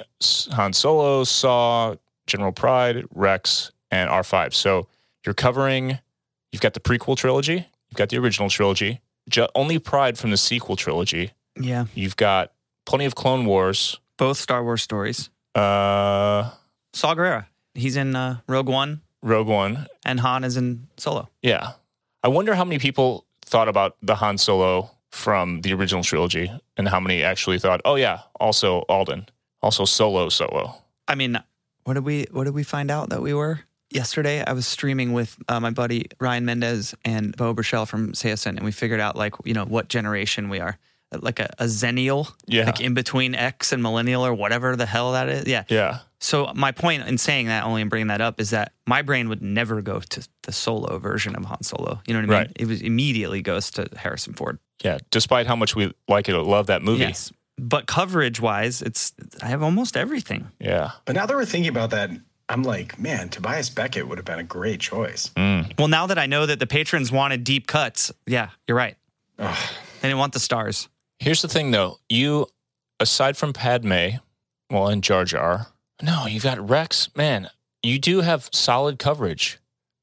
Han 0.52 0.74
Solo, 0.74 1.24
Saw, 1.24 1.96
General 2.28 2.52
Pryde, 2.52 3.06
Rex, 3.16 3.72
and 3.92 4.10
R5. 4.10 4.54
So 4.54 4.88
you're 5.26 5.34
covering. 5.36 6.00
You've 6.52 6.62
got 6.62 6.74
the 6.74 6.80
prequel 6.80 7.16
trilogy. 7.18 7.68
You've 7.90 7.98
got 7.98 8.10
the 8.10 8.18
original 8.18 8.50
trilogy. 8.50 9.02
Only 9.56 9.78
Pryde 9.80 10.18
from 10.18 10.32
the 10.32 10.38
sequel 10.38 10.76
trilogy. 10.76 11.32
Yeah. 11.60 11.86
You've 11.94 12.18
got 12.18 12.52
plenty 12.86 13.06
of 13.06 13.16
Clone 13.16 13.46
Wars. 13.46 14.00
Both 14.18 14.38
Star 14.38 14.64
Wars 14.64 14.82
stories. 14.82 15.30
Uh, 15.56 16.50
Saw 16.94 17.14
Gerrera. 17.16 17.46
He's 17.76 17.96
in 17.96 18.16
uh, 18.16 18.40
Rogue 18.48 18.68
One, 18.68 19.02
Rogue 19.22 19.48
One. 19.48 19.88
and 20.06 20.20
Han 20.20 20.44
is 20.44 20.58
in 20.58 20.88
Solo. 20.98 21.30
Yeah. 21.42 21.74
I 22.24 22.28
wonder 22.28 22.56
how 22.56 22.66
many 22.66 22.80
people 22.80 23.26
thought 23.46 23.68
about 23.68 23.96
the 24.02 24.16
Han 24.16 24.38
Solo 24.38 24.90
from 25.12 25.62
the 25.62 25.74
original 25.74 26.04
trilogy 26.04 26.52
and 26.78 26.88
how 26.90 27.00
many 27.00 27.24
actually 27.24 27.60
thought, 27.60 27.82
oh, 27.86 27.96
yeah, 27.96 28.22
also 28.40 28.80
Alden, 28.90 29.28
also 29.62 29.86
Solo 29.86 30.30
Solo. 30.30 30.76
I 31.08 31.16
mean, 31.16 31.40
what 31.84 31.94
did 31.94 32.04
we 32.06 32.26
what 32.32 32.44
did 32.44 32.54
we 32.54 32.64
find 32.64 32.92
out 32.92 33.10
that 33.10 33.22
we 33.22 33.34
were 33.34 33.62
yesterday? 33.92 34.44
I 34.46 34.54
was 34.54 34.68
streaming 34.68 35.14
with 35.14 35.38
uh, 35.48 35.60
my 35.60 35.72
buddy 35.72 36.08
Ryan 36.20 36.46
Mendez 36.46 36.94
and 37.06 37.36
Beau 37.36 37.54
Burchell 37.54 37.86
from 37.86 38.14
Saosin, 38.14 38.58
and 38.58 38.64
we 38.64 38.72
figured 38.72 39.00
out 39.00 39.16
like 39.16 39.34
you 39.46 39.54
know 39.54 39.66
what 39.66 39.88
generation 39.90 40.50
we 40.50 40.60
are, 40.60 40.78
like 41.22 41.40
a, 41.40 41.50
a 41.60 41.66
zennial, 41.66 42.32
Yeah. 42.48 42.66
like 42.66 42.82
in 42.82 42.94
between 42.94 43.36
X 43.36 43.72
and 43.72 43.82
millennial 43.84 44.26
or 44.26 44.34
whatever 44.34 44.76
the 44.76 44.86
hell 44.86 45.14
that 45.14 45.30
is. 45.30 45.48
Yeah. 45.48 45.64
Yeah. 45.70 46.00
So 46.22 46.52
my 46.54 46.74
point 46.74 47.08
in 47.08 47.18
saying 47.18 47.48
that, 47.48 47.64
only 47.66 47.82
in 47.82 47.88
bringing 47.88 48.08
that 48.08 48.20
up, 48.20 48.42
is 48.42 48.50
that 48.50 48.74
my 48.86 49.02
brain 49.02 49.30
would 49.30 49.42
never 49.42 49.82
go 49.82 50.02
to 50.02 50.28
the 50.44 50.52
Solo 50.52 51.00
version 51.00 51.34
of 51.36 51.46
Han 51.46 51.64
Solo. 51.64 52.02
You 52.06 52.14
know 52.14 52.20
what 52.20 52.24
I 52.36 52.40
mean? 52.40 52.48
Right. 52.48 52.52
It 52.58 52.68
was 52.68 52.82
immediately 52.82 53.42
goes 53.42 53.72
to 53.72 53.88
Harrison 53.96 54.34
Ford. 54.34 54.60
Yeah. 54.84 54.98
Despite 55.12 55.48
how 55.48 55.56
much 55.56 55.76
we 55.78 55.94
like 56.10 56.28
it, 56.28 56.36
love 56.36 56.68
that 56.68 56.82
movie. 56.82 57.02
Yes. 57.02 57.32
But 57.58 57.88
coverage 57.88 58.40
wise, 58.42 58.82
it's 58.82 59.14
I 59.42 59.48
have 59.48 59.64
almost 59.64 59.96
everything. 59.98 60.48
Yeah. 60.60 60.92
But 61.06 61.16
now 61.16 61.26
that 61.26 61.36
we're 61.36 61.46
thinking 61.46 61.70
about 61.70 61.90
that, 61.92 62.10
I'm 62.50 62.64
like, 62.64 62.98
man, 62.98 63.30
Tobias 63.30 63.70
Beckett 63.70 64.08
would 64.08 64.18
have 64.18 64.26
been 64.26 64.40
a 64.40 64.44
great 64.44 64.80
choice. 64.80 65.30
Mm. 65.38 65.78
Well, 65.78 65.88
now 65.88 66.08
that 66.08 66.18
I 66.18 66.26
know 66.26 66.48
that 66.48 66.60
the 66.60 66.66
patrons 66.66 67.12
wanted 67.12 67.44
deep 67.44 67.68
cuts, 67.68 68.12
yeah, 68.26 68.50
you're 68.68 68.76
right. 68.76 68.98
They 69.38 69.54
didn't 70.02 70.18
want 70.18 70.34
the 70.34 70.40
stars. 70.40 70.90
Here's 71.20 71.44
the 71.44 71.48
thing, 71.48 71.72
though. 71.72 72.00
You, 72.10 72.48
aside 73.00 73.38
from 73.38 73.54
Padme, 73.54 74.18
well, 74.72 74.88
and 74.88 75.04
Jar 75.04 75.26
Jar, 75.26 75.68
no, 76.02 76.26
you've 76.26 76.44
got 76.44 76.68
Rex. 76.68 77.10
Man, 77.16 77.50
you 77.84 78.00
do 78.00 78.22
have 78.22 78.50
solid 78.52 78.98
coverage. 78.98 79.60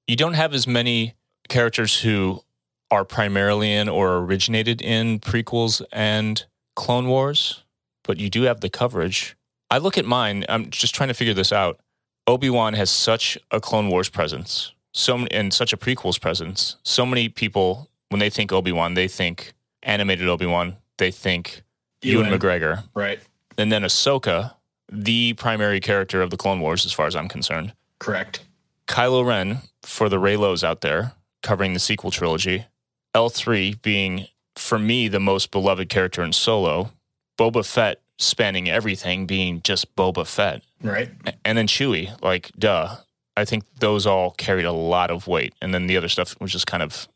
You 0.07 0.15
don't 0.15 0.35
have 0.35 0.55
as 0.55 0.67
many 0.67 1.15
characters 1.49 2.01
who 2.01 2.43
are 2.91 3.05
primarily 3.05 3.73
in 3.73 3.89
or 3.89 4.19
originated 4.19 4.81
in 4.81 5.19
prequels 5.19 5.83
and 5.91 6.45
Clone 6.77 7.09
Wars, 7.09 7.65
but 8.05 8.19
you 8.19 8.31
do 8.31 8.43
have 8.43 8.61
the 8.61 8.71
coverage. 8.71 9.37
I 9.69 9.79
look 9.79 9.99
at 9.99 10.05
mine. 10.05 10.45
I'm 10.49 10.71
just 10.71 10.95
trying 10.95 11.09
to 11.09 11.15
figure 11.15 11.35
this 11.35 11.53
out. 11.53 11.81
Obi 12.27 12.51
Wan 12.51 12.75
has 12.75 12.91
such 12.91 13.39
a 13.51 13.61
Clone 13.61 13.89
Wars 13.89 14.09
presence, 14.09 14.73
so 14.93 15.17
many, 15.19 15.31
and 15.31 15.53
such 15.53 15.73
a 15.73 15.77
prequels 15.77 16.21
presence. 16.21 16.77
So 16.83 17.07
many 17.07 17.29
people, 17.29 17.89
when 18.09 18.19
they 18.19 18.31
think 18.31 18.53
Obi 18.53 18.73
Wan, 18.73 18.95
they 18.95 19.09
think 19.09 19.53
animated 19.83 20.29
Obi 20.29 20.47
Wan. 20.47 20.77
They 20.99 21.11
think 21.11 21.63
Ewan 22.03 22.27
Ewan. 22.27 22.39
McGregor, 22.41 22.85
Right. 22.95 23.21
and 23.59 23.71
then 23.71 23.83
Ahsoka, 23.83 24.55
the 24.91 25.35
primary 25.35 25.79
character 25.81 26.21
of 26.23 26.31
the 26.31 26.37
Clone 26.37 26.61
Wars, 26.61 26.85
as 26.85 26.93
far 26.93 27.07
as 27.07 27.15
I'm 27.15 27.29
concerned. 27.29 27.73
Correct. 28.01 28.41
Kylo 28.89 29.25
Ren 29.25 29.59
for 29.83 30.09
the 30.09 30.17
Reylos 30.19 30.65
out 30.65 30.81
there, 30.81 31.13
covering 31.43 31.75
the 31.75 31.81
sequel 31.81 32.11
trilogy. 32.11 32.67
L3 33.15 33.81
being, 33.83 34.27
for 34.57 34.79
me, 34.79 35.09
the 35.09 35.21
most 35.21 35.51
beloved 35.51 35.89
character 35.89 36.23
in 36.23 36.33
Solo. 36.33 36.91
Boba 37.39 37.65
Fett 37.65 38.01
spanning 38.19 38.69
everything, 38.69 39.27
being 39.27 39.61
just 39.63 39.95
Boba 39.97 40.27
Fett. 40.27 40.63
Right. 40.83 41.11
And 41.45 41.57
then 41.59 41.67
Chewie, 41.67 42.21
like, 42.23 42.51
duh. 42.59 42.97
I 43.37 43.45
think 43.45 43.65
those 43.81 44.07
all 44.07 44.31
carried 44.33 44.65
a 44.65 44.73
lot 44.73 45.11
of 45.11 45.27
weight. 45.27 45.53
And 45.61 45.75
then 45.75 45.87
the 45.87 45.97
other 45.97 46.09
stuff 46.09 46.35
was 46.41 46.53
just 46.53 46.67
kind 46.67 46.83
of 46.83 47.07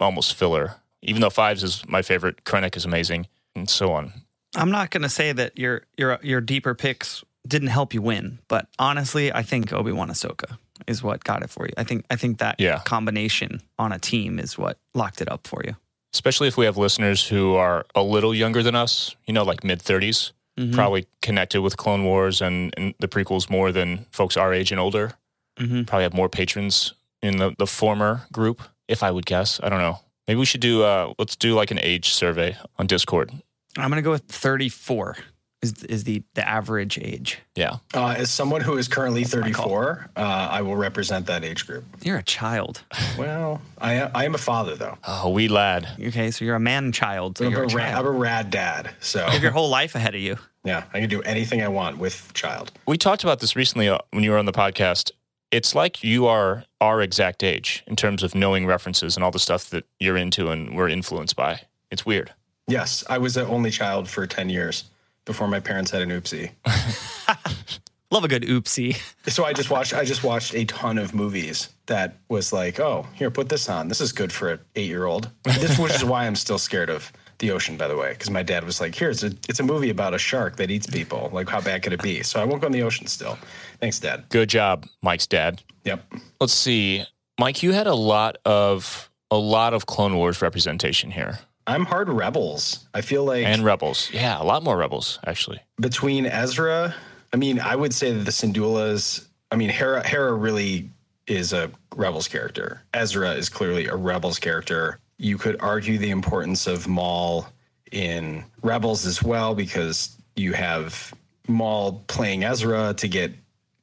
almost 0.00 0.34
filler. 0.34 0.76
Even 1.02 1.20
though 1.22 1.30
Fives 1.30 1.62
is 1.62 1.82
my 1.88 2.02
favorite, 2.02 2.44
Krennic 2.44 2.76
is 2.76 2.84
amazing, 2.84 3.26
and 3.56 3.68
so 3.70 3.92
on. 3.92 4.12
I'm 4.54 4.70
not 4.70 4.90
going 4.90 5.02
to 5.02 5.08
say 5.08 5.32
that 5.32 5.58
your 5.58 5.82
your 5.96 6.18
your 6.22 6.40
deeper 6.40 6.74
picks 6.74 7.24
didn't 7.48 7.68
help 7.68 7.94
you 7.94 8.02
win, 8.02 8.38
but 8.48 8.68
honestly, 8.78 9.32
I 9.32 9.42
think 9.42 9.72
Obi 9.72 9.90
Wan 9.92 10.10
Ahsoka 10.10 10.58
is 10.86 11.02
what 11.02 11.24
got 11.24 11.42
it 11.42 11.50
for 11.50 11.66
you. 11.66 11.72
I 11.76 11.84
think 11.84 12.04
I 12.10 12.16
think 12.16 12.38
that 12.38 12.56
Yeah. 12.60 12.80
combination 12.84 13.62
on 13.78 13.92
a 13.92 13.98
team 13.98 14.38
is 14.38 14.58
what 14.58 14.76
locked 14.94 15.20
it 15.22 15.30
up 15.30 15.46
for 15.46 15.62
you. 15.64 15.74
especially 16.14 16.46
if 16.46 16.58
we 16.58 16.66
have 16.66 16.76
listeners 16.76 17.26
who 17.26 17.54
are 17.54 17.86
a 17.94 18.02
little 18.02 18.34
younger 18.34 18.62
than 18.62 18.74
us, 18.74 19.16
you 19.26 19.32
know, 19.32 19.42
like 19.44 19.64
mid 19.64 19.78
30s, 19.80 20.32
Mhm. 20.58 20.74
probably 20.74 21.06
connected 21.22 21.62
with 21.62 21.76
Clone 21.76 22.04
Wars 22.04 22.42
and, 22.42 22.74
and 22.76 22.94
the 23.00 23.08
prequels 23.08 23.48
more 23.48 23.72
than 23.72 24.04
folks 24.10 24.36
our 24.36 24.52
age 24.52 24.70
and 24.70 24.80
older. 24.80 25.12
Mhm. 25.58 25.86
Probably 25.86 26.02
have 26.02 26.14
more 26.14 26.28
patrons 26.28 26.92
in 27.22 27.36
the, 27.38 27.54
the 27.58 27.66
former 27.66 28.22
group, 28.32 28.62
if 28.88 29.02
I 29.02 29.10
would 29.10 29.24
guess. 29.26 29.60
I 29.62 29.68
don't 29.68 29.78
know. 29.80 29.98
Maybe 30.28 30.38
we 30.38 30.44
should 30.46 30.60
do, 30.60 30.82
uh, 30.82 31.12
let's 31.18 31.36
do 31.36 31.54
like 31.54 31.70
an 31.70 31.78
age 31.80 32.10
survey 32.10 32.56
on 32.78 32.86
Discord. 32.86 33.30
I'm 33.78 33.88
going 33.90 33.96
to 33.96 34.02
go 34.02 34.10
with 34.10 34.24
34 34.24 35.16
is 35.62 35.84
is 35.84 36.04
the 36.04 36.22
the 36.34 36.46
average 36.46 36.98
age. 36.98 37.38
Yeah. 37.54 37.76
Uh, 37.94 38.14
as 38.18 38.30
someone 38.30 38.60
who 38.60 38.76
is 38.76 38.88
currently 38.88 39.22
my 39.22 39.26
34, 39.28 40.10
uh, 40.16 40.20
I 40.20 40.62
will 40.62 40.76
represent 40.76 41.26
that 41.26 41.44
age 41.44 41.66
group. 41.66 41.84
You're 42.02 42.18
a 42.18 42.22
child. 42.22 42.82
Well, 43.18 43.60
I, 43.78 44.00
I 44.00 44.24
am 44.24 44.34
a 44.34 44.38
father, 44.38 44.74
though. 44.74 44.96
Oh, 45.06 45.28
wee 45.28 45.46
lad. 45.46 45.86
Okay, 46.00 46.30
so 46.30 46.44
you're 46.44 46.56
a 46.56 46.60
man 46.60 46.92
child. 46.92 47.38
So 47.38 47.44
I'm 47.44 47.52
you're 47.52 47.64
a, 47.64 47.68
a 47.70 47.76
ra- 47.76 47.84
I'm 47.84 48.06
a 48.06 48.10
rad 48.10 48.50
dad. 48.50 48.90
So, 49.00 49.24
You 49.26 49.32
have 49.32 49.42
your 49.42 49.52
whole 49.52 49.68
life 49.68 49.94
ahead 49.94 50.14
of 50.14 50.20
you. 50.20 50.38
yeah, 50.64 50.84
I 50.94 51.00
can 51.00 51.08
do 51.10 51.20
anything 51.22 51.62
I 51.62 51.68
want 51.68 51.98
with 51.98 52.32
child. 52.32 52.72
We 52.86 52.96
talked 52.96 53.22
about 53.22 53.40
this 53.40 53.54
recently 53.54 53.88
uh, 53.88 53.98
when 54.12 54.24
you 54.24 54.30
were 54.30 54.38
on 54.38 54.46
the 54.46 54.52
podcast. 54.52 55.12
It's 55.50 55.74
like 55.74 56.02
you 56.02 56.26
are 56.26 56.64
our 56.80 57.02
exact 57.02 57.44
age 57.44 57.84
in 57.86 57.94
terms 57.96 58.22
of 58.22 58.34
knowing 58.34 58.66
references 58.66 59.14
and 59.16 59.22
all 59.22 59.30
the 59.30 59.38
stuff 59.38 59.68
that 59.70 59.84
you're 60.00 60.16
into 60.16 60.48
and 60.48 60.74
we're 60.74 60.88
influenced 60.88 61.36
by. 61.36 61.60
It's 61.90 62.06
weird. 62.06 62.32
Yes, 62.66 63.04
I 63.10 63.18
was 63.18 63.34
the 63.34 63.46
only 63.46 63.70
child 63.70 64.08
for 64.08 64.26
10 64.26 64.48
years 64.48 64.84
before 65.24 65.48
my 65.48 65.60
parents 65.60 65.90
had 65.90 66.02
an 66.02 66.10
oopsie. 66.10 66.50
Love 68.10 68.24
a 68.24 68.28
good 68.28 68.42
oopsie. 68.42 69.00
So 69.30 69.44
I 69.44 69.54
just 69.54 69.70
watched 69.70 69.94
I 69.94 70.04
just 70.04 70.22
watched 70.22 70.54
a 70.54 70.66
ton 70.66 70.98
of 70.98 71.14
movies 71.14 71.70
that 71.86 72.18
was 72.28 72.52
like, 72.52 72.78
oh, 72.78 73.06
here, 73.14 73.30
put 73.30 73.48
this 73.48 73.68
on. 73.70 73.88
This 73.88 74.02
is 74.02 74.12
good 74.12 74.30
for 74.30 74.50
an 74.50 74.60
eight 74.76 74.88
year 74.88 75.06
old. 75.06 75.30
This 75.44 75.78
which 75.78 75.94
is 75.94 76.04
why 76.04 76.26
I'm 76.26 76.36
still 76.36 76.58
scared 76.58 76.90
of 76.90 77.10
the 77.38 77.50
ocean, 77.50 77.76
by 77.76 77.88
the 77.88 77.96
way, 77.96 78.10
because 78.10 78.30
my 78.30 78.42
dad 78.42 78.64
was 78.64 78.80
like, 78.80 78.94
here, 78.94 79.10
it's 79.10 79.22
a 79.22 79.32
it's 79.48 79.60
a 79.60 79.62
movie 79.62 79.90
about 79.90 80.12
a 80.12 80.18
shark 80.18 80.56
that 80.56 80.70
eats 80.70 80.86
people. 80.86 81.30
Like, 81.32 81.48
how 81.48 81.60
bad 81.60 81.82
could 81.82 81.92
it 81.92 82.02
be? 82.02 82.22
So 82.22 82.40
I 82.40 82.44
won't 82.44 82.60
go 82.60 82.66
in 82.66 82.72
the 82.72 82.82
ocean 82.82 83.06
still. 83.06 83.38
Thanks, 83.80 83.98
Dad. 83.98 84.24
Good 84.28 84.48
job, 84.48 84.86
Mike's 85.02 85.26
dad. 85.26 85.62
Yep. 85.84 86.04
Let's 86.40 86.52
see. 86.52 87.04
Mike, 87.40 87.62
you 87.62 87.72
had 87.72 87.86
a 87.86 87.94
lot 87.94 88.36
of 88.44 89.10
a 89.30 89.38
lot 89.38 89.74
of 89.74 89.86
Clone 89.86 90.16
Wars 90.16 90.42
representation 90.42 91.10
here. 91.10 91.38
I'm 91.66 91.84
hard 91.84 92.08
rebels. 92.08 92.86
I 92.94 93.00
feel 93.00 93.24
like 93.24 93.46
And 93.46 93.64
Rebels. 93.64 94.10
Yeah, 94.12 94.40
a 94.40 94.44
lot 94.44 94.62
more 94.62 94.76
Rebels, 94.76 95.18
actually. 95.26 95.60
between 95.80 96.26
Ezra, 96.26 96.94
I 97.32 97.36
mean, 97.36 97.60
I 97.60 97.76
would 97.76 97.94
say 97.94 98.12
that 98.12 98.24
the 98.24 98.30
Syndullas, 98.30 99.26
I 99.50 99.56
mean, 99.56 99.70
Hera, 99.70 100.06
Hera 100.06 100.34
really 100.34 100.90
is 101.26 101.52
a 101.52 101.70
Rebels 101.94 102.26
character. 102.28 102.82
Ezra 102.94 103.30
is 103.32 103.48
clearly 103.48 103.86
a 103.86 103.96
Rebels 103.96 104.38
character. 104.38 104.98
You 105.18 105.38
could 105.38 105.56
argue 105.60 105.98
the 105.98 106.10
importance 106.10 106.66
of 106.66 106.88
Maul 106.88 107.46
in 107.92 108.44
Rebels 108.62 109.06
as 109.06 109.22
well, 109.22 109.54
because 109.54 110.16
you 110.34 110.52
have 110.54 111.14
Maul 111.46 112.02
playing 112.08 112.42
Ezra 112.44 112.94
to 112.94 113.08
get 113.08 113.32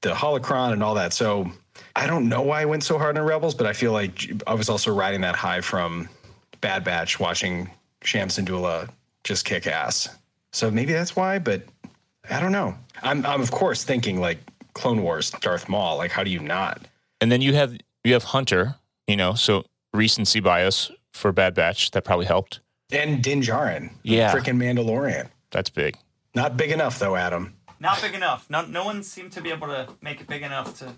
the 0.01 0.09
holocron 0.12 0.74
and 0.74 0.83
all 0.83 0.95
that. 0.95 1.13
So 1.13 1.50
I 1.95 2.07
don't 2.07 2.27
know 2.27 2.41
why 2.41 2.62
I 2.62 2.65
went 2.65 2.83
so 2.83 2.98
hard 2.98 3.17
on 3.17 3.24
Rebels, 3.25 3.55
but 3.55 3.65
I 3.67 3.74
feel 3.74 3.93
like 3.93 4.31
I 4.48 4.53
was 4.53 4.69
also 4.69 4.93
riding 4.93 5.21
that 5.21 5.36
high 5.36 5.62
from 5.62 6.09
Bad 6.61 6.83
Batch, 6.83 7.19
watching 7.19 7.69
Cham 8.03 8.27
Syndulla 8.29 8.89
just 9.23 9.45
kick 9.45 9.67
ass. 9.67 10.09
So 10.51 10.71
maybe 10.71 10.93
that's 10.93 11.15
why, 11.15 11.39
but 11.39 11.63
I 12.29 12.39
don't 12.39 12.51
know. 12.51 12.75
I'm, 13.03 13.25
I'm 13.25 13.41
of 13.41 13.51
course 13.51 13.83
thinking 13.83 14.19
like 14.19 14.39
Clone 14.73 15.01
Wars, 15.03 15.31
Darth 15.41 15.69
Maul. 15.69 15.97
Like, 15.97 16.11
how 16.11 16.23
do 16.23 16.29
you 16.31 16.39
not? 16.39 16.81
And 17.21 17.31
then 17.31 17.41
you 17.41 17.53
have 17.53 17.75
you 18.03 18.13
have 18.13 18.23
Hunter, 18.23 18.75
you 19.07 19.15
know, 19.17 19.33
so 19.33 19.63
recency 19.93 20.39
bias 20.39 20.91
for 21.13 21.31
Bad 21.31 21.53
Batch 21.53 21.91
that 21.91 22.03
probably 22.05 22.25
helped. 22.25 22.61
And 22.91 23.21
Din 23.21 23.41
Djarin, 23.41 23.91
Yeah. 24.03 24.33
freaking 24.33 24.57
Mandalorian. 24.57 25.27
That's 25.51 25.69
big. 25.69 25.95
Not 26.33 26.57
big 26.57 26.71
enough 26.71 26.97
though, 26.99 27.15
Adam. 27.15 27.55
Not 27.79 28.01
big 28.01 28.13
enough. 28.13 28.49
No, 28.49 28.65
no 28.65 28.83
one 28.83 29.03
seemed 29.03 29.31
to 29.33 29.41
be 29.41 29.51
able 29.51 29.67
to 29.67 29.87
make 30.01 30.19
it 30.21 30.27
big 30.27 30.41
enough 30.43 30.77
to 30.79 30.93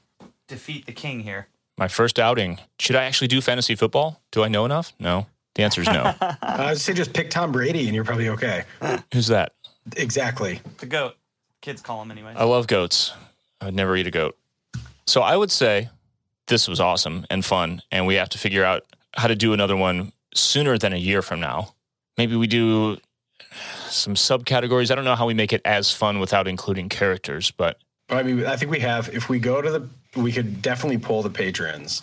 defeat 0.47 0.85
the 0.85 0.91
king 0.93 1.19
here. 1.21 1.47
my 1.77 1.87
first 1.87 2.19
outing. 2.19 2.59
Should 2.79 2.95
I 2.95 3.03
actually 3.05 3.27
do 3.27 3.41
fantasy 3.41 3.75
football? 3.75 4.21
Do 4.31 4.43
I 4.43 4.47
know 4.47 4.65
enough? 4.65 4.93
No. 4.99 5.25
The 5.55 5.63
answer 5.63 5.81
is 5.81 5.87
no. 5.87 6.13
I 6.41 6.69
would 6.69 6.79
say 6.79 6.93
just 6.93 7.13
pick 7.13 7.29
Tom 7.29 7.51
Brady 7.51 7.85
and 7.85 7.95
you're 7.95 8.05
probably 8.05 8.29
okay. 8.29 8.63
Who's 9.13 9.27
that? 9.27 9.53
Exactly. 9.97 10.61
The 10.77 10.85
goat. 10.85 11.15
Kids 11.61 11.81
call 11.81 12.01
him 12.01 12.11
anyway. 12.11 12.33
I 12.35 12.45
love 12.45 12.67
goats. 12.67 13.13
I 13.59 13.65
would 13.65 13.75
never 13.75 13.95
eat 13.95 14.07
a 14.07 14.11
goat. 14.11 14.37
So 15.05 15.21
I 15.21 15.35
would 15.35 15.51
say 15.51 15.89
this 16.47 16.67
was 16.67 16.79
awesome 16.79 17.25
and 17.29 17.43
fun, 17.45 17.81
and 17.91 18.07
we 18.07 18.15
have 18.15 18.29
to 18.29 18.37
figure 18.37 18.63
out 18.63 18.83
how 19.15 19.27
to 19.27 19.35
do 19.35 19.53
another 19.53 19.75
one 19.75 20.11
sooner 20.33 20.77
than 20.77 20.93
a 20.93 20.97
year 20.97 21.21
from 21.21 21.39
now. 21.39 21.73
Maybe 22.17 22.35
we 22.35 22.47
do 22.47 22.97
some 23.87 24.15
subcategories. 24.15 24.91
I 24.91 24.95
don't 24.95 25.05
know 25.05 25.15
how 25.15 25.27
we 25.27 25.33
make 25.33 25.53
it 25.53 25.61
as 25.65 25.91
fun 25.91 26.19
without 26.19 26.47
including 26.47 26.89
characters, 26.89 27.51
but 27.51 27.77
I 28.09 28.23
mean, 28.23 28.45
I 28.45 28.55
think 28.55 28.71
we 28.71 28.79
have. 28.79 29.09
If 29.09 29.29
we 29.29 29.39
go 29.39 29.61
to 29.61 29.71
the, 29.71 29.87
we 30.15 30.31
could 30.31 30.61
definitely 30.61 30.97
pull 30.97 31.21
the 31.21 31.29
patrons, 31.29 32.01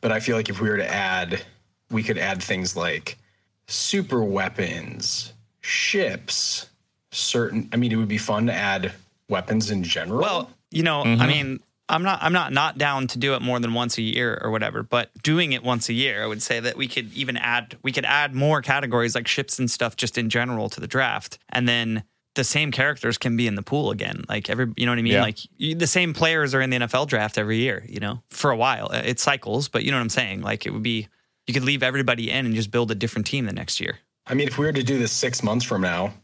but 0.00 0.12
I 0.12 0.20
feel 0.20 0.36
like 0.36 0.48
if 0.48 0.60
we 0.60 0.68
were 0.68 0.76
to 0.76 0.88
add, 0.88 1.42
we 1.92 2.02
could 2.02 2.18
add 2.18 2.42
things 2.42 2.76
like 2.76 3.18
super 3.66 4.24
weapons, 4.24 5.32
ships, 5.60 6.68
certain. 7.10 7.68
I 7.72 7.76
mean, 7.76 7.92
it 7.92 7.96
would 7.96 8.08
be 8.08 8.18
fun 8.18 8.46
to 8.46 8.52
add 8.52 8.92
weapons 9.28 9.70
in 9.70 9.82
general. 9.82 10.20
Well, 10.20 10.50
you 10.70 10.82
know, 10.82 11.02
I 11.02 11.26
mean, 11.26 11.60
I'm 11.88 12.02
not 12.02 12.20
I'm 12.22 12.32
not 12.32 12.52
not 12.52 12.78
down 12.78 13.06
to 13.08 13.18
do 13.18 13.34
it 13.34 13.42
more 13.42 13.60
than 13.60 13.74
once 13.74 13.98
a 13.98 14.02
year 14.02 14.40
or 14.42 14.50
whatever, 14.50 14.82
but 14.82 15.10
doing 15.22 15.52
it 15.52 15.62
once 15.62 15.88
a 15.88 15.92
year, 15.92 16.22
I 16.24 16.26
would 16.26 16.42
say 16.42 16.58
that 16.60 16.76
we 16.76 16.88
could 16.88 17.12
even 17.12 17.36
add 17.36 17.76
we 17.82 17.92
could 17.92 18.06
add 18.06 18.34
more 18.34 18.62
categories 18.62 19.14
like 19.14 19.28
ships 19.28 19.58
and 19.58 19.70
stuff 19.70 19.96
just 19.96 20.16
in 20.16 20.30
general 20.30 20.70
to 20.70 20.80
the 20.80 20.86
draft, 20.86 21.38
and 21.50 21.68
then 21.68 22.04
the 22.34 22.44
same 22.44 22.70
characters 22.70 23.18
can 23.18 23.36
be 23.36 23.46
in 23.46 23.56
the 23.56 23.62
pool 23.62 23.90
again. 23.90 24.24
Like 24.26 24.48
every, 24.48 24.72
you 24.76 24.86
know 24.86 24.92
what 24.92 24.98
I 24.98 25.02
mean? 25.02 25.12
Yeah. 25.12 25.22
Like 25.22 25.38
you, 25.58 25.74
the 25.74 25.86
same 25.86 26.14
players 26.14 26.54
are 26.54 26.62
in 26.62 26.70
the 26.70 26.78
NFL 26.78 27.08
draft 27.08 27.36
every 27.36 27.58
year. 27.58 27.84
You 27.86 28.00
know, 28.00 28.22
for 28.30 28.50
a 28.50 28.56
while 28.56 28.90
Uh, 28.90 29.02
it 29.04 29.20
cycles, 29.20 29.68
but 29.68 29.84
you 29.84 29.90
know 29.90 29.98
what 29.98 30.02
I'm 30.02 30.08
saying? 30.08 30.40
Like 30.40 30.64
it 30.64 30.70
would 30.70 30.82
be 30.82 31.08
you 31.52 31.60
could 31.60 31.66
leave 31.66 31.82
everybody 31.82 32.30
in 32.30 32.46
and 32.46 32.54
just 32.54 32.70
build 32.70 32.90
a 32.90 32.94
different 32.94 33.26
team 33.26 33.44
the 33.44 33.52
next 33.52 33.78
year. 33.78 33.98
I 34.26 34.32
mean, 34.32 34.48
if 34.48 34.56
we 34.56 34.64
were 34.64 34.72
to 34.72 34.82
do 34.82 34.98
this 34.98 35.12
six 35.12 35.42
months 35.42 35.66
from 35.66 35.82
now, 35.82 36.14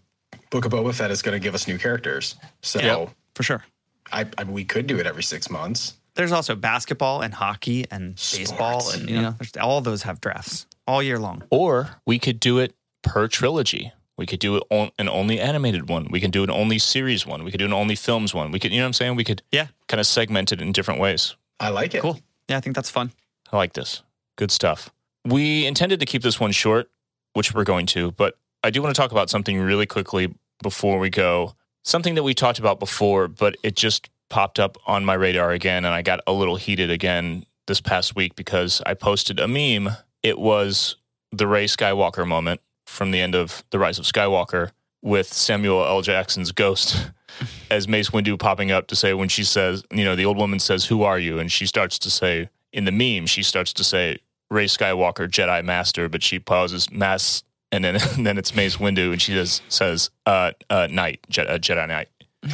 Book 0.48 0.64
of 0.64 0.72
Boba 0.72 0.94
Fett 0.94 1.10
is 1.10 1.20
going 1.20 1.38
to 1.38 1.42
give 1.42 1.54
us 1.54 1.68
new 1.68 1.76
characters. 1.76 2.36
So 2.62 2.80
Yep. 2.80 3.10
For 3.34 3.42
sure. 3.42 3.62
I, 4.10 4.24
I 4.38 4.44
we 4.44 4.64
could 4.64 4.86
do 4.86 4.98
it 4.98 5.06
every 5.06 5.22
six 5.22 5.50
months. 5.50 5.94
There's 6.14 6.32
also 6.32 6.54
basketball 6.54 7.20
and 7.20 7.34
hockey 7.34 7.84
and 7.90 8.14
baseball, 8.14 8.90
and 8.90 9.08
you 9.10 9.20
know, 9.20 9.34
there's, 9.38 9.54
all 9.60 9.82
those 9.82 10.02
have 10.04 10.18
drafts 10.20 10.66
all 10.86 11.02
year 11.02 11.18
long. 11.18 11.42
or 11.50 11.90
we 12.06 12.18
could 12.18 12.40
do 12.40 12.58
it 12.58 12.74
per 13.02 13.28
trilogy. 13.28 13.92
We 14.16 14.24
could 14.24 14.40
do 14.40 14.56
it 14.56 14.62
on, 14.70 14.90
an 14.98 15.10
only 15.10 15.38
animated 15.38 15.90
one. 15.90 16.08
We 16.10 16.20
can 16.20 16.30
do 16.30 16.42
an 16.42 16.50
only 16.50 16.78
series 16.78 17.26
one. 17.26 17.44
We 17.44 17.50
could 17.50 17.58
do 17.58 17.66
an 17.66 17.74
only 17.74 17.94
films 17.96 18.34
one. 18.34 18.50
We 18.50 18.58
could, 18.58 18.72
you 18.72 18.78
know 18.78 18.84
what 18.84 18.88
I'm 18.88 18.92
saying? 18.94 19.16
We 19.16 19.24
could 19.24 19.42
Yeah, 19.52 19.66
kind 19.88 20.00
of 20.00 20.06
segment 20.06 20.50
it 20.52 20.62
in 20.62 20.72
different 20.72 20.98
ways. 20.98 21.36
I 21.60 21.68
like 21.68 21.94
it. 21.94 22.00
cool. 22.00 22.18
Yeah, 22.48 22.56
I 22.56 22.60
think 22.60 22.74
that's 22.74 22.90
fun. 22.90 23.12
I 23.52 23.56
like 23.58 23.74
this. 23.74 24.02
Good 24.36 24.50
stuff. 24.50 24.90
We 25.28 25.66
intended 25.66 26.00
to 26.00 26.06
keep 26.06 26.22
this 26.22 26.40
one 26.40 26.52
short, 26.52 26.90
which 27.34 27.52
we're 27.52 27.64
going 27.64 27.84
to, 27.86 28.12
but 28.12 28.38
I 28.64 28.70
do 28.70 28.80
want 28.80 28.94
to 28.94 29.00
talk 29.00 29.12
about 29.12 29.28
something 29.28 29.60
really 29.60 29.84
quickly 29.84 30.34
before 30.62 30.98
we 30.98 31.10
go. 31.10 31.54
Something 31.84 32.14
that 32.14 32.22
we 32.22 32.32
talked 32.32 32.58
about 32.58 32.80
before, 32.80 33.28
but 33.28 33.54
it 33.62 33.76
just 33.76 34.08
popped 34.30 34.58
up 34.58 34.78
on 34.86 35.04
my 35.04 35.12
radar 35.14 35.52
again, 35.52 35.84
and 35.84 35.94
I 35.94 36.00
got 36.00 36.20
a 36.26 36.32
little 36.32 36.56
heated 36.56 36.90
again 36.90 37.44
this 37.66 37.80
past 37.80 38.16
week 38.16 38.36
because 38.36 38.80
I 38.86 38.94
posted 38.94 39.38
a 39.38 39.46
meme. 39.46 39.94
It 40.22 40.38
was 40.38 40.96
the 41.30 41.46
Rey 41.46 41.66
Skywalker 41.66 42.26
moment 42.26 42.62
from 42.86 43.10
the 43.10 43.20
end 43.20 43.34
of 43.34 43.62
The 43.70 43.78
Rise 43.78 43.98
of 43.98 44.06
Skywalker 44.06 44.70
with 45.02 45.30
Samuel 45.30 45.84
L. 45.84 46.00
Jackson's 46.00 46.52
ghost 46.52 47.10
as 47.70 47.86
Mace 47.86 48.10
Windu 48.10 48.38
popping 48.38 48.70
up 48.70 48.86
to 48.86 48.96
say 48.96 49.12
when 49.12 49.28
she 49.28 49.44
says, 49.44 49.84
you 49.92 50.04
know, 50.04 50.16
the 50.16 50.24
old 50.24 50.38
woman 50.38 50.58
says, 50.58 50.86
"Who 50.86 51.02
are 51.02 51.18
you?" 51.18 51.38
and 51.38 51.52
she 51.52 51.66
starts 51.66 51.98
to 52.00 52.10
say 52.10 52.48
in 52.72 52.86
the 52.86 52.92
meme, 52.92 53.26
she 53.26 53.42
starts 53.42 53.72
to 53.74 53.84
say 53.84 54.18
Rey 54.50 54.66
Skywalker, 54.66 55.28
Jedi 55.28 55.64
Master, 55.64 56.08
but 56.08 56.22
she 56.22 56.38
pauses 56.38 56.90
Mass, 56.90 57.42
and 57.72 57.84
then 57.84 57.96
and 58.16 58.26
then 58.26 58.38
it's 58.38 58.54
Mace 58.54 58.76
Windu, 58.76 59.12
and 59.12 59.20
she 59.22 59.32
just 59.32 59.62
says, 59.70 60.10
"Uh, 60.26 60.52
uh, 60.70 60.88
Knight, 60.90 61.20
Je- 61.28 61.46
uh, 61.46 61.58
Jedi 61.58 61.86
Knight." 61.88 62.08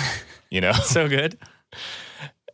You 0.50 0.60
know, 0.60 0.72
So 0.72 1.08
good. 1.08 1.36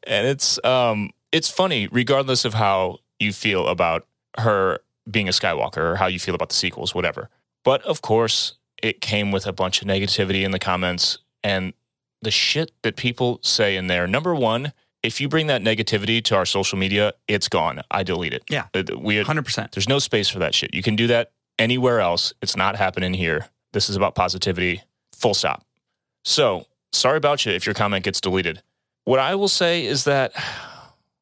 and 0.05 0.27
it's 0.27 0.63
um 0.65 1.11
it's 1.33 1.51
funny 1.51 1.87
regardless 1.93 2.47
of 2.47 2.55
how 2.55 2.99
you 3.19 3.31
feel 3.33 3.69
about 3.69 4.07
her 4.39 4.79
being 5.11 5.29
a 5.29 5.33
Skywalker 5.33 5.77
or 5.79 5.97
how 5.97 6.07
you 6.07 6.19
feel 6.19 6.35
about 6.35 6.49
the 6.49 6.55
sequels, 6.55 6.95
whatever. 6.95 7.29
But 7.63 7.83
of 7.83 8.01
course, 8.01 8.55
it 8.83 9.03
came 9.03 9.33
with 9.33 9.47
a 9.47 9.53
bunch 9.53 9.83
of 9.83 9.89
negativity 9.89 10.45
in 10.45 10.51
the 10.51 10.59
comments 10.59 11.19
and 11.45 11.75
the 12.23 12.31
shit 12.31 12.73
that 12.83 12.97
people 12.97 13.39
say 13.43 13.77
in 13.77 13.87
there. 13.89 14.07
Number 14.07 14.35
one, 14.35 14.73
if 15.03 15.21
you 15.21 15.29
bring 15.29 15.47
that 15.47 15.63
negativity 15.63 16.23
to 16.25 16.37
our 16.37 16.45
social 16.45 16.79
media, 16.79 17.13
it's 17.27 17.49
gone. 17.49 17.81
I 17.91 18.03
delete 18.03 18.35
it. 18.35 18.45
Yeah. 18.51 18.67
We 18.99 19.23
Hundred 19.23 19.45
percent. 19.45 19.73
there's 19.73 19.89
no 19.89 19.99
space 19.99 20.29
for 20.29 20.39
that 20.41 20.55
shit. 20.55 20.75
You 20.75 20.83
can 20.83 20.97
do 20.97 21.07
that 21.09 21.33
anywhere 21.59 22.01
else. 22.01 22.33
It's 22.43 22.57
not 22.57 22.77
happening 22.77 23.15
here. 23.15 23.47
This 23.73 23.89
is 23.89 23.97
about 23.97 24.15
positivity. 24.15 24.83
Full 25.15 25.35
stop. 25.35 25.65
So 26.25 26.67
sorry 26.93 27.17
about 27.17 27.47
you 27.47 27.53
if 27.53 27.67
your 27.67 27.75
comment 27.75 28.05
gets 28.05 28.21
deleted. 28.21 28.63
What 29.05 29.19
I 29.21 29.35
will 29.35 29.49
say 29.49 29.85
is 29.87 30.05
that 30.05 30.33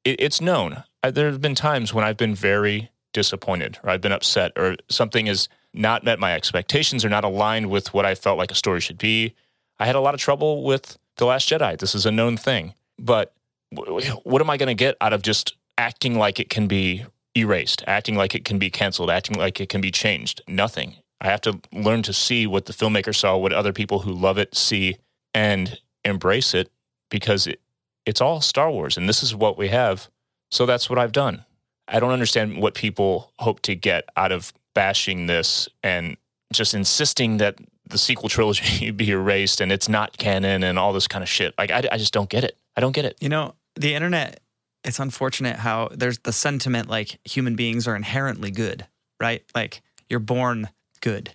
it, 0.05 0.21
it's 0.21 0.41
known. 0.41 0.83
I, 1.03 1.11
there 1.11 1.31
have 1.31 1.41
been 1.41 1.55
times 1.55 1.95
when 1.95 2.05
I've 2.05 2.17
been 2.17 2.35
very 2.35 2.91
disappointed 3.13 3.79
or 3.83 3.91
I've 3.91 4.01
been 4.01 4.13
upset 4.13 4.53
or 4.57 4.77
something 4.89 5.27
has 5.27 5.49
not 5.73 6.05
met 6.05 6.19
my 6.19 6.35
expectations 6.35 7.05
or 7.05 7.09
not 7.09 7.25
aligned 7.25 7.71
with 7.71 7.95
what 7.95 8.05
I 8.05 8.15
felt 8.15 8.39
like 8.39 8.51
a 8.51 8.55
story 8.55 8.81
should 8.81 8.99
be. 8.99 9.35
I 9.79 9.87
had 9.87 9.95
a 9.95 10.01
lot 10.01 10.15
of 10.15 10.21
trouble 10.21 10.65
with 10.65 10.99
The 11.17 11.27
Last 11.27 11.49
Jedi. 11.49 11.79
This 11.79 11.95
is 11.95 12.07
a 12.07 12.11
known 12.11 12.37
thing. 12.37 12.75
But 12.99 13.33
what 13.71 14.41
am 14.41 14.51
I 14.51 14.57
going 14.57 14.69
to 14.69 14.75
get 14.75 14.97
out 15.01 15.13
of 15.13 15.23
just 15.23 15.57
acting 15.77 16.19
like 16.19 16.41
it 16.41 16.51
can 16.51 16.67
be 16.67 17.05
erased, 17.37 17.85
acting 17.87 18.17
like 18.17 18.35
it 18.35 18.45
can 18.45 18.59
be 18.59 18.71
canceled, 18.71 19.11
acting 19.11 19.37
like 19.37 19.61
it 19.61 19.69
can 19.69 19.81
be 19.81 19.91
changed? 19.91 20.43
Nothing. 20.49 20.97
I 21.21 21.27
have 21.27 21.41
to 21.43 21.61
learn 21.73 22.03
to 22.03 22.13
see 22.13 22.47
what 22.47 22.67
the 22.67 22.73
filmmaker 22.73 23.15
saw, 23.15 23.37
what 23.37 23.53
other 23.53 23.73
people 23.73 24.01
who 24.01 24.13
love 24.13 24.39
it 24.39 24.55
see, 24.55 24.97
and 25.35 25.79
embrace 26.05 26.55
it 26.55 26.71
because 27.11 27.47
it, 27.47 27.61
it's 28.07 28.21
all 28.21 28.41
Star 28.41 28.71
Wars 28.71 28.97
and 28.97 29.09
this 29.09 29.23
is 29.23 29.35
what 29.35 29.59
we 29.59 29.69
have. 29.69 30.09
So 30.51 30.65
that's 30.65 30.89
what 30.89 30.99
I've 30.99 31.13
done. 31.13 31.45
I 31.89 32.01
don't 32.01 32.13
understand 32.13 32.61
what 32.61 32.75
people 32.75 33.33
hope 33.39 33.61
to 33.63 33.75
get 33.75 34.05
out 34.17 34.33
of 34.33 34.53
bashing 34.75 35.27
this 35.27 35.69
and 35.83 36.17
just 36.53 36.75
insisting 36.75 37.39
that 37.39 37.57
the 37.87 37.99
sequel 37.99 38.29
trilogy 38.29 38.91
be 38.93 39.11
erased 39.11 39.61
and 39.61 39.73
it's 39.73 39.89
not 39.89 40.17
canon 40.19 40.63
and 40.63 40.79
all 40.79 40.93
this 40.93 41.09
kind 41.09 41.23
of 41.23 41.29
shit. 41.29 41.55
Like, 41.59 41.71
I, 41.71 41.83
I 41.91 41.99
just 41.99 42.13
don't 42.13 42.29
get 42.29 42.45
it. 42.45 42.57
I 42.77 42.81
don't 42.81 42.93
get 42.93 43.05
it. 43.05 43.17
You 43.21 43.29
know, 43.29 43.55
the 43.81 43.95
internet. 43.95 44.41
It's 44.85 44.99
unfortunate 45.01 45.57
how 45.57 45.89
there's 45.93 46.19
the 46.21 46.33
sentiment 46.33 46.89
like 46.89 47.19
human 47.25 47.57
beings 47.57 47.87
are 47.89 47.97
inherently 47.97 48.51
good, 48.51 48.87
right? 49.21 49.43
Like 49.55 49.83
you're 50.09 50.21
born 50.21 50.69
good. 51.01 51.35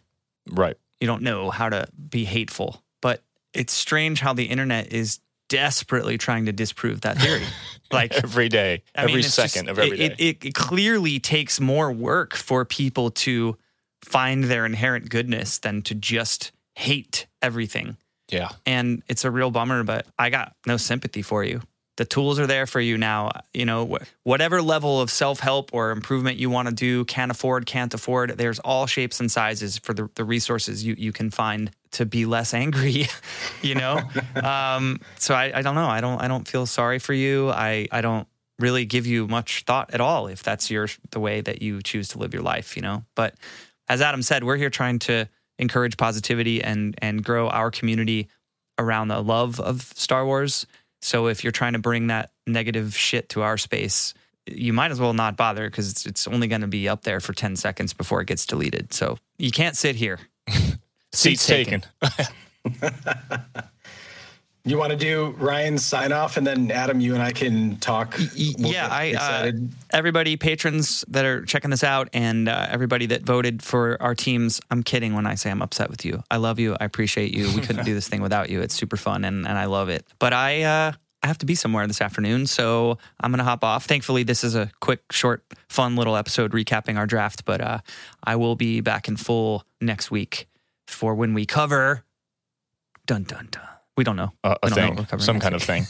Right. 0.50 0.76
You 1.00 1.08
don't 1.08 1.22
know 1.24 1.50
how 1.50 1.70
to 1.70 1.88
be 2.10 2.24
hateful. 2.26 2.82
But 3.02 3.22
it's 3.54 3.74
strange 3.74 4.22
how 4.22 4.34
the 4.34 4.46
internet 4.46 4.94
is 4.94 5.20
desperately 5.50 6.18
trying 6.18 6.46
to 6.46 6.52
disprove 6.54 7.02
that 7.02 7.18
theory. 7.18 7.44
like 7.92 8.14
Every 8.14 8.50
day, 8.50 8.82
I 8.96 9.02
every 9.04 9.16
mean, 9.16 9.24
second 9.24 9.66
just- 9.66 9.72
of 9.72 9.80
every 9.80 9.98
day. 9.98 10.06
it, 10.06 10.20
It, 10.20 10.46
it 10.46 10.54
clearly 10.56 11.20
takes 11.20 11.60
more 11.60 11.92
work 11.92 12.34
for 12.36 12.66
people 12.66 13.12
to 13.12 13.58
find 14.04 14.46
their 14.46 14.66
inherent 14.66 15.10
goodness 15.10 15.60
than 15.60 15.82
to 15.84 15.94
just 15.96 16.52
hate 16.76 17.28
everything. 17.42 17.98
yeah. 18.30 18.50
And 18.66 19.04
it's 19.08 19.26
a 19.26 19.32
real 19.32 19.52
bummer, 19.52 19.84
but 19.84 20.08
I 20.18 20.30
got 20.30 20.56
no 20.66 20.78
sympathy 20.78 21.22
for 21.22 21.44
you. 21.44 21.62
The 21.96 22.06
tools 22.06 22.40
are 22.40 22.48
there 22.48 22.66
for 22.66 22.80
you 22.80 22.98
now. 22.98 23.32
You 23.54 23.66
know, 23.66 24.00
whatever 24.24 24.62
level 24.62 25.00
of 25.00 25.12
self 25.12 25.40
help 25.40 25.74
or 25.74 25.92
improvement 25.92 26.38
you 26.38 26.50
want 26.50 26.68
to 26.68 26.74
do, 26.74 27.06
can't 27.06 27.32
afford, 27.32 27.66
can't 27.66 27.94
afford, 27.94 28.32
there's 28.32 28.60
all 28.60 28.88
shapes 28.88 29.20
and 29.20 29.32
sizes 29.32 29.78
for 29.78 29.94
the, 29.94 30.10
the 30.16 30.24
resources 30.24 30.84
you, 30.84 30.96
you 30.98 31.12
can 31.12 31.30
find 31.30 31.72
to 31.92 32.06
be 32.06 32.26
less 32.26 32.54
angry, 32.54 33.08
you 33.62 33.76
know? 33.76 34.02
um, 34.44 35.00
so 35.18 35.36
I, 35.36 35.52
I 35.60 35.62
don't 35.62 35.76
know. 35.76 35.88
I 35.88 36.02
don't, 36.02 36.20
I 36.20 36.28
don't 36.28 36.48
feel 36.48 36.66
sorry 36.66 37.00
for 37.00 37.14
you. 37.14 37.50
I, 37.50 37.88
I 37.92 38.02
don't 38.02 38.28
really 38.60 38.86
give 38.86 39.06
you 39.06 39.28
much 39.28 39.64
thought 39.66 39.94
at 39.94 40.02
all 40.02 40.28
if 40.28 40.44
that's 40.44 40.70
your, 40.70 40.88
the 41.12 41.20
way 41.20 41.42
that 41.42 41.62
you 41.62 41.82
choose 41.82 42.10
to 42.10 42.18
live 42.18 42.34
your 42.34 42.44
life, 42.44 42.76
you 42.76 42.82
know? 42.82 43.04
But 43.16 43.36
as 43.88 44.02
Adam 44.02 44.22
said, 44.22 44.44
we're 44.44 44.58
here 44.58 44.70
trying 44.70 45.00
to 45.00 45.28
encourage 45.60 45.98
positivity 45.98 46.64
and, 46.64 46.96
and 47.00 47.24
grow 47.24 47.50
our 47.50 47.70
community 47.72 48.30
around 48.80 49.08
the 49.08 49.22
love 49.22 49.60
of 49.60 49.82
Star 49.96 50.26
Wars. 50.26 50.66
So 51.04 51.28
if 51.28 51.44
you're 51.44 51.52
trying 51.52 51.74
to 51.74 51.80
bring 51.80 52.08
that 52.08 52.32
negative 52.48 52.96
shit 52.96 53.28
to 53.30 53.42
our 53.42 53.58
space, 53.58 54.14
you 54.46 54.72
might 54.72 54.90
as 54.90 55.02
well 55.02 55.14
not 55.14 55.36
bother 55.36 55.70
because 55.70 55.92
it's, 55.92 56.06
it's 56.06 56.28
only 56.30 56.48
going 56.48 56.62
to 56.62 56.68
be 56.68 56.88
up 56.88 57.04
there 57.04 57.20
for 57.20 57.34
10 57.34 57.58
seconds 57.58 57.94
before 57.94 58.22
it 58.22 58.28
gets 58.28 58.46
deleted. 58.46 58.94
So 58.94 59.18
you 59.38 59.52
can't 59.52 59.76
sit 59.76 59.98
here. 59.98 60.20
Seats 61.14 61.46
taken. 61.46 61.84
You 64.66 64.78
want 64.78 64.92
to 64.92 64.98
do 64.98 65.36
Ryan's 65.40 65.84
sign 65.84 66.14
off, 66.14 66.38
and 66.38 66.48
then 66.48 66.72
Adam, 66.72 67.02
you 67.02 67.16
and 67.16 67.22
I 67.22 67.34
can 67.34 67.76
talk. 67.78 68.18
We'll 68.18 68.72
yeah, 68.72 68.88
I 68.90 69.14
uh, 69.14 69.52
everybody 69.90 70.38
patrons 70.38 71.04
that 71.10 71.26
are 71.26 71.44
checking 71.44 71.70
this 71.70 71.84
out 71.84 72.08
and 72.14 72.48
uh, 72.48 72.68
everybody 72.70 73.08
that 73.08 73.24
voted 73.24 73.62
for 73.62 74.02
our 74.02 74.16
teams. 74.16 74.62
I'm 74.72 74.82
kidding 74.82 75.16
when 75.16 75.28
I 75.28 75.36
say 75.36 75.52
I'm 75.52 75.62
upset 75.62 75.90
with 75.90 76.06
you. 76.06 76.24
I 76.32 76.38
love 76.38 76.60
you. 76.60 76.78
I 76.80 76.86
appreciate 76.86 77.36
you. 77.36 77.54
We 77.54 77.60
couldn't 77.60 77.84
do 77.86 77.94
this 77.94 78.08
thing 78.08 78.22
without 78.22 78.50
you. 78.50 78.62
It's 78.62 78.74
super 78.74 78.96
fun 78.96 79.26
and, 79.26 79.46
and 79.46 79.58
I 79.58 79.66
love 79.66 79.90
it. 79.90 80.06
But 80.18 80.32
I 80.32 80.62
uh, 80.64 80.94
I 81.22 81.28
have 81.28 81.40
to 81.40 81.46
be 81.46 81.56
somewhere 81.56 81.86
this 81.86 82.00
afternoon, 82.00 82.48
so 82.48 82.98
I'm 83.20 83.32
gonna 83.32 83.44
hop 83.44 83.66
off. 83.66 83.86
Thankfully, 83.86 84.24
this 84.24 84.46
is 84.46 84.56
a 84.56 84.72
quick, 84.80 85.12
short, 85.12 85.44
fun 85.68 85.98
little 85.98 86.16
episode 86.16 86.54
recapping 86.54 86.98
our 86.98 87.06
draft. 87.06 87.44
But 87.44 87.60
uh, 87.60 87.80
I 88.24 88.38
will 88.38 88.56
be 88.56 88.80
back 88.80 89.10
in 89.10 89.18
full 89.18 89.66
next 89.82 90.10
week 90.10 90.48
for 90.88 91.16
when 91.16 91.34
we 91.34 91.46
cover. 91.46 92.06
Dun 93.06 93.24
dun 93.24 93.50
dun. 93.52 93.68
We 93.96 94.04
don't 94.04 94.16
know. 94.16 94.32
Uh, 94.44 94.56
a 94.64 94.70
don't 94.70 94.76
thing, 94.76 94.96
what 94.96 95.22
some 95.22 95.40
kind 95.40 95.54
week. 95.54 95.62
of 95.62 95.68
thing. 95.68 95.86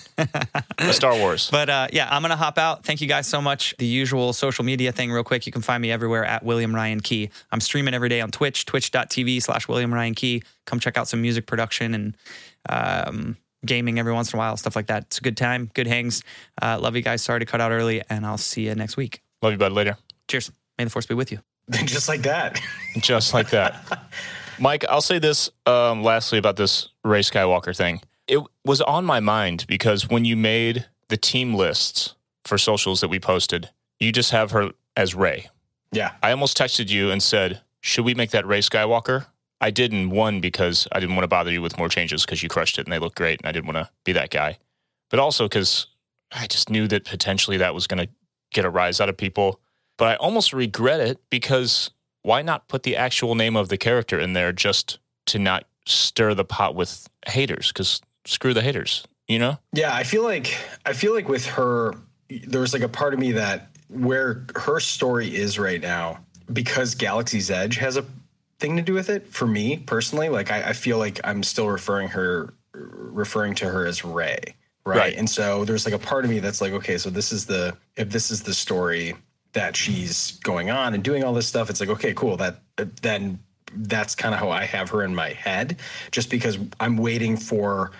A 0.79 0.91
Star 0.91 1.15
Wars. 1.15 1.49
But 1.49 1.69
uh, 1.69 1.87
yeah, 1.93 2.09
I'm 2.11 2.21
gonna 2.21 2.35
hop 2.35 2.57
out. 2.57 2.83
Thank 2.83 2.99
you 2.99 3.07
guys 3.07 3.27
so 3.27 3.41
much. 3.41 3.73
The 3.77 3.85
usual 3.85 4.33
social 4.33 4.65
media 4.65 4.91
thing, 4.91 5.09
real 5.09 5.23
quick. 5.23 5.45
You 5.45 5.53
can 5.53 5.61
find 5.61 5.81
me 5.81 5.89
everywhere 5.89 6.25
at 6.25 6.43
William 6.43 6.75
Ryan 6.75 6.99
Key. 6.99 7.29
I'm 7.51 7.61
streaming 7.61 7.93
every 7.93 8.09
day 8.09 8.19
on 8.19 8.29
Twitch, 8.29 8.65
twitch.tv 8.65 9.41
slash 9.41 9.69
William 9.69 9.93
Ryan 9.93 10.15
Key. 10.15 10.43
Come 10.65 10.81
check 10.81 10.97
out 10.97 11.07
some 11.07 11.21
music 11.21 11.45
production 11.45 11.93
and 11.93 12.17
um, 12.67 13.37
gaming 13.65 13.99
every 13.99 14.11
once 14.11 14.33
in 14.33 14.37
a 14.37 14.39
while, 14.39 14.57
stuff 14.57 14.75
like 14.75 14.87
that. 14.87 15.03
It's 15.03 15.19
a 15.19 15.21
good 15.21 15.37
time, 15.37 15.71
good 15.73 15.87
hangs. 15.87 16.23
Uh, 16.61 16.77
love 16.81 16.97
you 16.97 17.01
guys. 17.01 17.21
Sorry 17.21 17.39
to 17.39 17.45
cut 17.45 17.61
out 17.61 17.71
early, 17.71 18.01
and 18.09 18.25
I'll 18.25 18.37
see 18.37 18.65
you 18.65 18.75
next 18.75 18.97
week. 18.97 19.21
Love 19.41 19.53
you, 19.53 19.57
bud. 19.57 19.71
Later. 19.71 19.97
Cheers. 20.27 20.51
May 20.77 20.83
the 20.83 20.89
force 20.89 21.05
be 21.05 21.13
with 21.13 21.31
you. 21.31 21.39
Just 21.71 22.09
like 22.09 22.23
that. 22.23 22.59
Just 22.97 23.33
like 23.33 23.49
that. 23.51 24.03
Mike, 24.59 24.85
I'll 24.89 25.01
say 25.01 25.19
this 25.19 25.49
um, 25.65 26.03
lastly 26.03 26.37
about 26.37 26.55
this 26.55 26.89
Rey 27.03 27.21
Skywalker 27.21 27.75
thing. 27.75 28.01
It 28.27 28.39
was 28.63 28.81
on 28.81 29.05
my 29.05 29.19
mind 29.19 29.65
because 29.67 30.09
when 30.09 30.25
you 30.25 30.35
made 30.35 30.85
the 31.09 31.17
team 31.17 31.53
lists 31.53 32.15
for 32.45 32.57
socials 32.57 33.01
that 33.01 33.09
we 33.09 33.19
posted, 33.19 33.69
you 33.99 34.11
just 34.11 34.31
have 34.31 34.51
her 34.51 34.71
as 34.95 35.15
Rey. 35.15 35.49
Yeah. 35.91 36.11
I 36.21 36.31
almost 36.31 36.57
texted 36.57 36.89
you 36.89 37.11
and 37.11 37.21
said, 37.21 37.61
Should 37.81 38.05
we 38.05 38.13
make 38.13 38.31
that 38.31 38.45
Rey 38.45 38.59
Skywalker? 38.59 39.27
I 39.61 39.71
didn't, 39.71 40.09
one, 40.09 40.41
because 40.41 40.87
I 40.91 40.99
didn't 40.99 41.15
want 41.15 41.23
to 41.23 41.29
bother 41.29 41.51
you 41.51 41.61
with 41.61 41.77
more 41.77 41.87
changes 41.87 42.25
because 42.25 42.43
you 42.43 42.49
crushed 42.49 42.77
it 42.77 42.85
and 42.85 42.91
they 42.91 42.99
look 42.99 43.15
great 43.15 43.39
and 43.39 43.47
I 43.47 43.51
didn't 43.51 43.67
want 43.67 43.77
to 43.77 43.89
be 44.03 44.11
that 44.13 44.29
guy. 44.29 44.57
But 45.09 45.19
also 45.19 45.45
because 45.45 45.87
I 46.31 46.47
just 46.47 46.69
knew 46.69 46.87
that 46.87 47.05
potentially 47.05 47.57
that 47.57 47.73
was 47.73 47.87
going 47.87 48.05
to 48.05 48.11
get 48.51 48.65
a 48.65 48.69
rise 48.69 48.99
out 48.99 49.09
of 49.09 49.17
people. 49.17 49.59
But 49.97 50.09
I 50.09 50.15
almost 50.15 50.53
regret 50.53 50.99
it 50.99 51.19
because 51.29 51.91
why 52.23 52.41
not 52.41 52.67
put 52.67 52.83
the 52.83 52.95
actual 52.95 53.35
name 53.35 53.55
of 53.55 53.69
the 53.69 53.77
character 53.77 54.19
in 54.19 54.33
there 54.33 54.51
just 54.51 54.97
to 55.27 55.37
not 55.37 55.65
stir 55.85 56.33
the 56.33 56.45
pot 56.45 56.73
with 56.73 57.07
haters? 57.27 57.67
Because 57.67 58.01
screw 58.25 58.53
the 58.53 58.61
haters, 58.61 59.05
you 59.27 59.37
know? 59.37 59.59
Yeah, 59.73 59.93
I 59.93 60.03
feel 60.03 60.23
like 60.23 60.57
I 60.85 60.93
feel 60.93 61.13
like 61.13 61.29
with 61.29 61.45
her, 61.45 61.93
there 62.47 62.61
was 62.61 62.73
like 62.73 62.81
a 62.81 62.89
part 62.89 63.13
of 63.13 63.19
me 63.19 63.33
that 63.33 63.69
where 63.89 64.45
her 64.55 64.79
story 64.79 65.35
is 65.35 65.59
right 65.59 65.81
now, 65.81 66.19
because 66.51 66.95
Galaxy's 66.95 67.51
Edge 67.51 67.75
has 67.77 67.97
a 67.97 68.05
thing 68.59 68.75
to 68.77 68.81
do 68.81 68.93
with 68.93 69.09
it. 69.09 69.27
For 69.27 69.45
me 69.45 69.77
personally, 69.77 70.29
like 70.29 70.51
I, 70.51 70.69
I 70.69 70.73
feel 70.73 70.97
like 70.97 71.19
I'm 71.23 71.43
still 71.43 71.67
referring 71.67 72.07
her, 72.07 72.53
referring 72.73 73.53
to 73.55 73.65
her 73.65 73.85
as 73.85 74.03
Rey, 74.03 74.39
right? 74.85 74.97
Right. 74.97 75.15
And 75.15 75.29
so 75.29 75.65
there's 75.65 75.85
like 75.85 75.93
a 75.93 75.99
part 75.99 76.23
of 76.23 76.31
me 76.31 76.39
that's 76.39 76.61
like, 76.61 76.73
okay, 76.73 76.97
so 76.97 77.09
this 77.09 77.31
is 77.31 77.45
the 77.45 77.75
if 77.97 78.09
this 78.09 78.31
is 78.31 78.43
the 78.43 78.53
story 78.53 79.13
that 79.53 79.75
she's 79.75 80.39
going 80.39 80.69
on 80.69 80.93
and 80.93 81.03
doing 81.03 81.23
all 81.23 81.33
this 81.33 81.47
stuff, 81.47 81.69
it's 81.69 81.79
like, 81.79 81.89
okay, 81.89 82.13
cool. 82.13 82.37
That 82.37 82.59
then 83.01 83.39
that's 83.75 84.15
kind 84.15 84.33
of 84.33 84.39
how 84.39 84.49
I 84.49 84.65
have 84.65 84.89
her 84.89 85.03
in 85.03 85.15
my 85.15 85.29
head, 85.29 85.77
just 86.11 86.29
because 86.29 86.57
I'm 86.79 86.97
waiting 86.97 87.37
for 87.37 87.91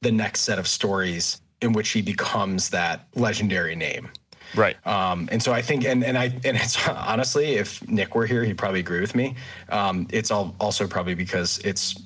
the 0.00 0.12
next 0.12 0.42
set 0.42 0.58
of 0.58 0.68
stories 0.68 1.40
in 1.60 1.72
which 1.72 1.86
she 1.86 2.02
becomes 2.02 2.70
that 2.70 3.08
legendary 3.14 3.74
name. 3.74 4.10
Right. 4.54 4.76
Um, 4.86 5.28
and 5.30 5.42
so 5.42 5.52
I 5.52 5.60
think, 5.60 5.84
and 5.84 6.04
and 6.04 6.16
I 6.16 6.26
and 6.44 6.56
it's 6.56 6.88
honestly, 6.88 7.56
if 7.56 7.86
Nick 7.88 8.14
were 8.14 8.26
here, 8.26 8.44
he'd 8.44 8.58
probably 8.58 8.80
agree 8.80 9.00
with 9.00 9.14
me. 9.14 9.34
Um, 9.68 10.06
it's 10.10 10.30
all 10.30 10.54
also 10.60 10.86
probably 10.86 11.14
because 11.14 11.58
it's 11.58 12.00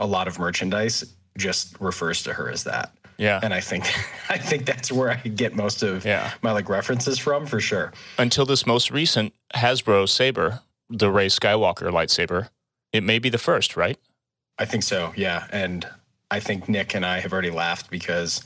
a 0.00 0.06
lot 0.06 0.28
of 0.28 0.38
merchandise 0.38 1.14
just 1.36 1.78
refers 1.80 2.22
to 2.24 2.32
her 2.34 2.50
as 2.50 2.64
that. 2.64 2.92
Yeah. 3.18 3.40
And 3.42 3.52
I 3.52 3.60
think 3.60 3.84
I 4.30 4.38
think 4.38 4.64
that's 4.64 4.90
where 4.90 5.10
I 5.10 5.16
get 5.16 5.54
most 5.54 5.82
of 5.82 6.04
Yeah. 6.04 6.32
my 6.42 6.52
like 6.52 6.68
references 6.68 7.18
from 7.18 7.46
for 7.46 7.60
sure. 7.60 7.92
Until 8.18 8.46
this 8.46 8.66
most 8.66 8.90
recent 8.90 9.34
Hasbro 9.54 10.08
Saber, 10.08 10.60
the 10.88 11.10
Rey 11.10 11.26
Skywalker 11.26 11.90
lightsaber, 11.90 12.48
it 12.92 13.02
may 13.02 13.18
be 13.18 13.28
the 13.28 13.38
first, 13.38 13.76
right? 13.76 13.98
I 14.58 14.64
think 14.64 14.82
so, 14.82 15.12
yeah. 15.16 15.46
And 15.52 15.86
I 16.30 16.40
think 16.40 16.68
Nick 16.68 16.94
and 16.94 17.04
I 17.04 17.20
have 17.20 17.32
already 17.32 17.50
laughed 17.50 17.90
because 17.90 18.42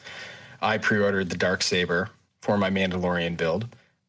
I 0.61 0.79
pre-ordered 0.79 1.31
the 1.31 1.37
dark 1.37 1.63
saber 1.63 2.09
for 2.41 2.57
my 2.59 2.71
Mandalorian 2.71 3.37
build, 3.37 3.67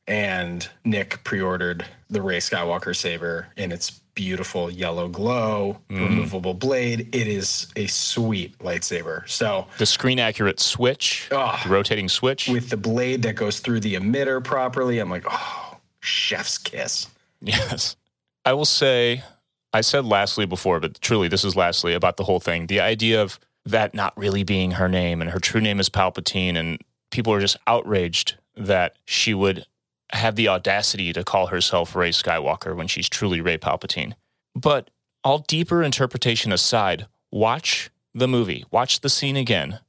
and 0.07 0.67
Nick 0.83 1.23
pre-ordered 1.23 1.85
the 2.09 2.21
Rey 2.21 2.37
Skywalker 2.39 2.95
saber 2.95 3.47
in 3.57 3.71
its 3.71 4.01
beautiful 4.15 4.69
yellow 4.69 5.07
glow, 5.07 5.79
mm-hmm. 5.89 6.03
removable 6.03 6.53
blade. 6.53 7.15
It 7.15 7.27
is 7.27 7.67
a 7.75 7.87
sweet 7.87 8.57
lightsaber. 8.59 9.27
So 9.29 9.67
The 9.77 9.85
screen 9.85 10.19
accurate 10.19 10.59
switch, 10.59 11.29
ah. 11.31 11.61
the 11.63 11.69
rotating 11.69 12.09
switch. 12.09 12.47
with 12.47 12.69
the 12.69 12.77
blade 12.77 13.23
that 13.23 13.35
goes 13.35 13.59
through 13.59 13.81
the 13.81 13.95
emitter 13.95 14.43
properly, 14.43 14.99
I'm 14.99 15.09
like, 15.09 15.25
oh, 15.29 15.77
chef's 15.99 16.57
kiss. 16.57 17.07
Yes. 17.41 17.95
I 18.45 18.53
will 18.53 18.65
say, 18.65 19.23
I 19.73 19.81
said 19.81 20.05
lastly 20.05 20.45
before, 20.45 20.79
but 20.79 20.99
truly, 21.01 21.27
this 21.27 21.43
is 21.43 21.55
lastly 21.55 21.93
about 21.93 22.17
the 22.17 22.23
whole 22.23 22.39
thing. 22.39 22.67
The 22.67 22.79
idea 22.79 23.21
of 23.21 23.39
that 23.65 23.93
not 23.93 24.17
really 24.17 24.43
being 24.43 24.71
her 24.71 24.89
name 24.89 25.21
and 25.21 25.31
her 25.31 25.39
true 25.39 25.61
name 25.61 25.79
is 25.79 25.89
Palpatine, 25.89 26.57
and 26.57 26.81
people 27.11 27.33
are 27.33 27.39
just 27.39 27.57
outraged 27.67 28.35
that 28.55 28.97
she 29.05 29.33
would 29.33 29.65
have 30.13 30.35
the 30.35 30.47
audacity 30.47 31.11
to 31.13 31.23
call 31.23 31.47
herself 31.47 31.95
Rey 31.95 32.11
Skywalker 32.11 32.75
when 32.75 32.87
she's 32.87 33.09
truly 33.09 33.41
Rey 33.41 33.57
Palpatine. 33.57 34.13
But 34.55 34.89
all 35.23 35.39
deeper 35.39 35.81
interpretation 35.83 36.51
aside, 36.51 37.07
watch 37.31 37.89
the 38.13 38.27
movie, 38.27 38.65
watch 38.71 39.01
the 39.01 39.09
scene 39.09 39.37
again. 39.37 39.79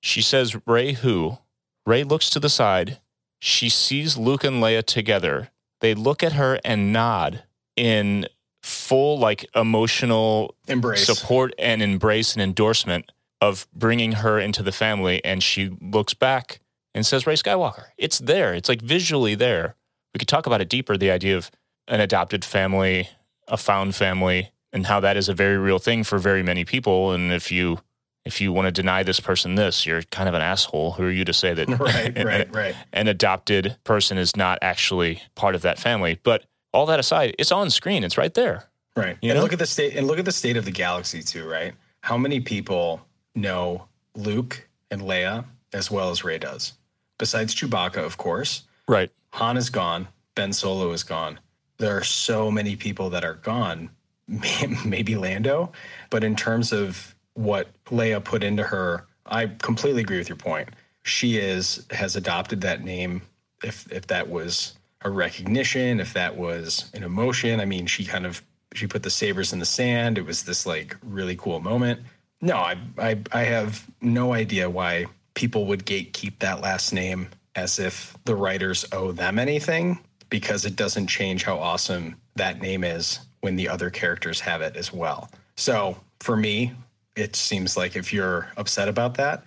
She 0.00 0.22
says, 0.22 0.56
Rey 0.66 0.92
who? 0.92 1.38
Rey 1.86 2.02
looks 2.02 2.30
to 2.30 2.40
the 2.40 2.48
side. 2.48 2.98
She 3.40 3.68
sees 3.68 4.16
Luke 4.16 4.44
and 4.44 4.62
Leia 4.62 4.84
together. 4.84 5.50
They 5.80 5.94
look 5.94 6.22
at 6.22 6.32
her 6.32 6.58
and 6.64 6.92
nod 6.92 7.42
in 7.76 8.26
full, 8.62 9.18
like, 9.18 9.44
emotional 9.54 10.54
Embrace. 10.66 11.04
support 11.04 11.52
and 11.58 11.82
embrace 11.82 12.34
and 12.34 12.42
endorsement 12.42 13.12
of 13.40 13.66
bringing 13.74 14.12
her 14.12 14.38
into 14.38 14.62
the 14.62 14.72
family. 14.72 15.22
And 15.24 15.42
she 15.42 15.76
looks 15.80 16.14
back 16.14 16.60
and 16.94 17.04
says, 17.04 17.26
Rey 17.26 17.34
Skywalker. 17.34 17.86
It's 17.98 18.18
there. 18.18 18.54
It's 18.54 18.68
like 18.68 18.80
visually 18.80 19.34
there. 19.34 19.76
We 20.14 20.18
could 20.18 20.28
talk 20.28 20.46
about 20.46 20.60
it 20.60 20.68
deeper 20.68 20.96
the 20.96 21.10
idea 21.10 21.36
of 21.36 21.50
an 21.88 22.00
adopted 22.00 22.44
family, 22.44 23.08
a 23.48 23.56
found 23.56 23.94
family, 23.94 24.52
and 24.72 24.86
how 24.86 25.00
that 25.00 25.16
is 25.16 25.28
a 25.28 25.34
very 25.34 25.58
real 25.58 25.78
thing 25.78 26.04
for 26.04 26.18
very 26.18 26.42
many 26.42 26.64
people. 26.64 27.12
And 27.12 27.32
if 27.32 27.50
you 27.50 27.80
if 28.24 28.40
you 28.40 28.52
want 28.52 28.66
to 28.66 28.72
deny 28.72 29.02
this 29.02 29.20
person 29.20 29.54
this, 29.54 29.84
you're 29.84 30.02
kind 30.04 30.28
of 30.28 30.34
an 30.34 30.40
asshole. 30.40 30.92
Who 30.92 31.04
are 31.04 31.10
you 31.10 31.26
to 31.26 31.32
say 31.34 31.52
that 31.52 31.68
Right, 31.78 32.16
an- 32.16 32.26
right, 32.26 32.54
right. 32.54 32.76
an 32.92 33.08
adopted 33.08 33.76
person 33.84 34.16
is 34.16 34.34
not 34.34 34.58
actually 34.62 35.20
part 35.34 35.54
of 35.54 35.62
that 35.62 35.78
family? 35.78 36.18
But 36.22 36.44
all 36.72 36.86
that 36.86 36.98
aside, 36.98 37.34
it's 37.38 37.52
on 37.52 37.70
screen. 37.70 38.02
It's 38.02 38.16
right 38.16 38.32
there. 38.32 38.64
Right. 38.96 39.18
You 39.20 39.30
and 39.30 39.36
know? 39.36 39.42
look 39.42 39.52
at 39.52 39.58
the 39.58 39.66
state 39.66 39.94
and 39.96 40.06
look 40.06 40.18
at 40.18 40.24
the 40.24 40.32
state 40.32 40.56
of 40.56 40.64
the 40.64 40.70
galaxy 40.70 41.22
too, 41.22 41.46
right? 41.48 41.74
How 42.00 42.16
many 42.16 42.40
people 42.40 43.02
know 43.34 43.88
Luke 44.14 44.68
and 44.90 45.02
Leia 45.02 45.44
as 45.72 45.90
well 45.90 46.10
as 46.10 46.24
Rey 46.24 46.38
does? 46.38 46.72
Besides 47.18 47.54
Chewbacca, 47.54 48.04
of 48.04 48.16
course. 48.16 48.64
Right. 48.88 49.10
Han 49.32 49.56
is 49.56 49.70
gone. 49.70 50.08
Ben 50.34 50.52
Solo 50.52 50.92
is 50.92 51.02
gone. 51.02 51.38
There 51.78 51.96
are 51.96 52.04
so 52.04 52.50
many 52.50 52.76
people 52.76 53.10
that 53.10 53.24
are 53.24 53.34
gone. 53.34 53.90
Maybe 54.84 55.16
Lando, 55.16 55.72
but 56.10 56.24
in 56.24 56.34
terms 56.34 56.72
of 56.72 57.14
what 57.34 57.68
Leia 57.86 58.22
put 58.22 58.42
into 58.42 58.62
her, 58.62 59.06
I 59.26 59.46
completely 59.46 60.02
agree 60.02 60.18
with 60.18 60.28
your 60.28 60.36
point. 60.36 60.70
She 61.02 61.36
is 61.36 61.84
has 61.90 62.16
adopted 62.16 62.60
that 62.62 62.82
name. 62.84 63.22
If 63.62 63.90
if 63.92 64.06
that 64.06 64.28
was 64.28 64.74
a 65.02 65.10
recognition, 65.10 66.00
if 66.00 66.14
that 66.14 66.36
was 66.36 66.90
an 66.94 67.02
emotion, 67.02 67.60
I 67.60 67.66
mean, 67.66 67.86
she 67.86 68.04
kind 68.04 68.24
of 68.24 68.42
she 68.72 68.86
put 68.86 69.02
the 69.02 69.10
sabers 69.10 69.52
in 69.52 69.58
the 69.58 69.66
sand. 69.66 70.16
It 70.16 70.24
was 70.24 70.44
this 70.44 70.64
like 70.64 70.96
really 71.02 71.36
cool 71.36 71.60
moment. 71.60 72.00
No, 72.40 72.56
I 72.56 72.76
I, 72.98 73.18
I 73.32 73.42
have 73.42 73.86
no 74.00 74.32
idea 74.32 74.70
why 74.70 75.06
people 75.34 75.66
would 75.66 75.84
gatekeep 75.84 76.38
that 76.38 76.60
last 76.60 76.92
name 76.92 77.28
as 77.56 77.78
if 77.78 78.16
the 78.24 78.34
writers 78.34 78.84
owe 78.92 79.12
them 79.12 79.38
anything 79.38 79.98
because 80.30 80.64
it 80.64 80.76
doesn't 80.76 81.06
change 81.06 81.44
how 81.44 81.58
awesome 81.58 82.16
that 82.36 82.60
name 82.60 82.82
is 82.82 83.20
when 83.40 83.56
the 83.56 83.68
other 83.68 83.90
characters 83.90 84.40
have 84.40 84.62
it 84.62 84.76
as 84.76 84.92
well. 84.92 85.30
So 85.56 85.96
for 86.20 86.36
me, 86.36 86.72
it 87.16 87.36
seems 87.36 87.76
like 87.76 87.94
if 87.94 88.12
you're 88.12 88.48
upset 88.56 88.88
about 88.88 89.14
that, 89.14 89.44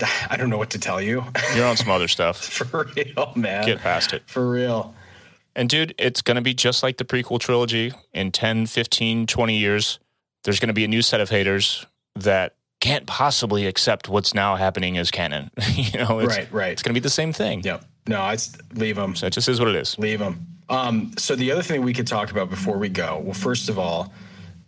I 0.30 0.36
don't 0.36 0.50
know 0.50 0.58
what 0.58 0.70
to 0.70 0.78
tell 0.78 1.00
you. 1.00 1.24
You're 1.54 1.66
on 1.66 1.76
some 1.76 1.90
other 1.90 2.08
stuff. 2.08 2.44
for 2.44 2.88
real, 2.96 3.32
man. 3.34 3.64
Get 3.64 3.78
past 3.78 4.12
it. 4.12 4.22
For 4.26 4.48
real. 4.48 4.94
And 5.54 5.68
dude, 5.68 5.94
it's 5.98 6.20
going 6.20 6.34
to 6.34 6.42
be 6.42 6.52
just 6.52 6.82
like 6.82 6.98
the 6.98 7.04
prequel 7.04 7.40
trilogy 7.40 7.92
in 8.12 8.30
10, 8.30 8.66
15, 8.66 9.26
20 9.26 9.56
years. 9.56 9.98
There's 10.44 10.60
going 10.60 10.68
to 10.68 10.74
be 10.74 10.84
a 10.84 10.88
new 10.88 11.02
set 11.02 11.20
of 11.20 11.30
haters 11.30 11.86
that 12.14 12.54
can't 12.80 13.06
possibly 13.06 13.66
accept 13.66 14.08
what's 14.08 14.34
now 14.34 14.56
happening 14.56 14.98
as 14.98 15.10
canon. 15.10 15.50
you 15.72 15.98
know, 15.98 16.20
it's, 16.20 16.36
Right, 16.36 16.52
right. 16.52 16.72
It's 16.72 16.82
going 16.82 16.94
to 16.94 17.00
be 17.00 17.02
the 17.02 17.10
same 17.10 17.32
thing. 17.32 17.62
Yep. 17.62 17.84
No, 18.08 18.20
I 18.20 18.36
leave 18.74 18.96
them. 18.96 19.16
So 19.16 19.26
it 19.26 19.32
just 19.32 19.48
is 19.48 19.58
what 19.58 19.68
it 19.68 19.76
is. 19.76 19.98
Leave 19.98 20.18
them. 20.18 20.46
Um, 20.68 21.12
so 21.16 21.36
the 21.36 21.50
other 21.52 21.62
thing 21.62 21.82
we 21.82 21.92
could 21.92 22.06
talk 22.06 22.30
about 22.30 22.50
before 22.50 22.78
we 22.78 22.88
go, 22.88 23.20
well, 23.24 23.34
first 23.34 23.68
of 23.68 23.78
all, 23.78 24.12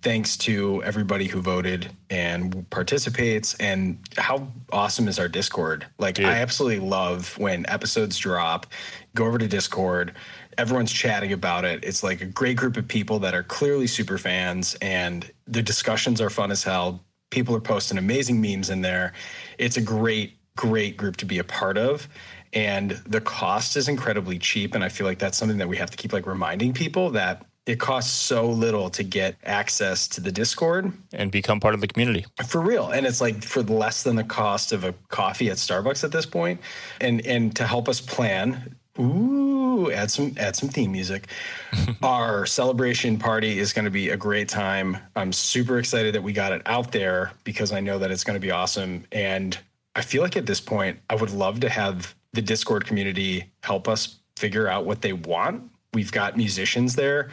thanks 0.02 0.36
to 0.36 0.82
everybody 0.84 1.26
who 1.26 1.40
voted 1.40 1.90
and 2.10 2.68
participates. 2.70 3.54
And 3.54 3.98
how 4.16 4.48
awesome 4.72 5.08
is 5.08 5.18
our 5.18 5.28
Discord? 5.28 5.86
Like, 5.98 6.16
Dude. 6.16 6.26
I 6.26 6.34
absolutely 6.34 6.86
love 6.86 7.36
when 7.38 7.66
episodes 7.68 8.16
drop. 8.16 8.66
Go 9.14 9.26
over 9.26 9.38
to 9.38 9.48
Discord. 9.48 10.14
Everyone's 10.56 10.92
chatting 10.92 11.32
about 11.32 11.64
it. 11.64 11.84
It's 11.84 12.02
like 12.02 12.20
a 12.20 12.26
great 12.26 12.56
group 12.56 12.76
of 12.76 12.86
people 12.86 13.18
that 13.20 13.34
are 13.34 13.44
clearly 13.44 13.86
super 13.86 14.18
fans, 14.18 14.76
and 14.82 15.30
the 15.46 15.62
discussions 15.62 16.20
are 16.20 16.30
fun 16.30 16.50
as 16.50 16.64
hell. 16.64 17.04
People 17.30 17.54
are 17.54 17.60
posting 17.60 17.98
amazing 17.98 18.40
memes 18.40 18.70
in 18.70 18.80
there. 18.80 19.12
It's 19.58 19.76
a 19.76 19.82
great, 19.82 20.38
great 20.56 20.96
group 20.96 21.16
to 21.18 21.26
be 21.26 21.38
a 21.38 21.44
part 21.44 21.78
of. 21.78 22.08
And 22.54 22.92
the 23.06 23.20
cost 23.20 23.76
is 23.76 23.88
incredibly 23.88 24.38
cheap. 24.38 24.74
And 24.74 24.82
I 24.82 24.88
feel 24.88 25.06
like 25.06 25.18
that's 25.18 25.36
something 25.36 25.58
that 25.58 25.68
we 25.68 25.76
have 25.76 25.90
to 25.90 25.96
keep 25.96 26.12
like 26.12 26.26
reminding 26.26 26.72
people 26.72 27.10
that 27.10 27.44
it 27.66 27.78
costs 27.78 28.10
so 28.10 28.48
little 28.48 28.88
to 28.88 29.02
get 29.02 29.36
access 29.44 30.08
to 30.08 30.22
the 30.22 30.32
Discord 30.32 30.90
And 31.12 31.30
become 31.30 31.60
part 31.60 31.74
of 31.74 31.82
the 31.82 31.86
community. 31.86 32.24
for 32.46 32.62
real. 32.62 32.88
And 32.88 33.04
it's 33.04 33.20
like 33.20 33.42
for 33.42 33.62
less 33.62 34.02
than 34.04 34.16
the 34.16 34.24
cost 34.24 34.72
of 34.72 34.84
a 34.84 34.94
coffee 35.08 35.50
at 35.50 35.58
Starbucks 35.58 36.02
at 36.02 36.10
this 36.10 36.24
point. 36.24 36.62
And 37.02 37.20
and 37.26 37.54
to 37.56 37.66
help 37.66 37.86
us 37.90 38.00
plan, 38.00 38.74
ooh, 38.98 39.90
add 39.90 40.10
some 40.10 40.34
add 40.38 40.56
some 40.56 40.68
theme 40.68 40.92
music. 40.92 41.28
Our 42.02 42.46
celebration 42.46 43.18
party 43.18 43.58
is 43.58 43.72
going 43.72 43.84
to 43.84 43.90
be 43.90 44.10
a 44.10 44.16
great 44.16 44.48
time. 44.48 44.96
I'm 45.16 45.32
super 45.32 45.78
excited 45.78 46.14
that 46.14 46.22
we 46.22 46.32
got 46.32 46.52
it 46.52 46.62
out 46.66 46.92
there 46.92 47.32
because 47.44 47.72
I 47.72 47.80
know 47.80 47.98
that 47.98 48.10
it's 48.10 48.24
going 48.24 48.34
to 48.34 48.44
be 48.44 48.50
awesome. 48.50 49.04
And 49.12 49.58
I 49.94 50.02
feel 50.02 50.22
like 50.22 50.36
at 50.36 50.46
this 50.46 50.60
point, 50.60 50.98
I 51.10 51.14
would 51.14 51.30
love 51.30 51.60
to 51.60 51.68
have 51.68 52.14
the 52.32 52.42
Discord 52.42 52.86
community 52.86 53.50
help 53.62 53.88
us 53.88 54.16
figure 54.36 54.68
out 54.68 54.84
what 54.86 55.02
they 55.02 55.12
want. 55.12 55.70
We've 55.94 56.12
got 56.12 56.36
musicians 56.36 56.94
there. 56.94 57.30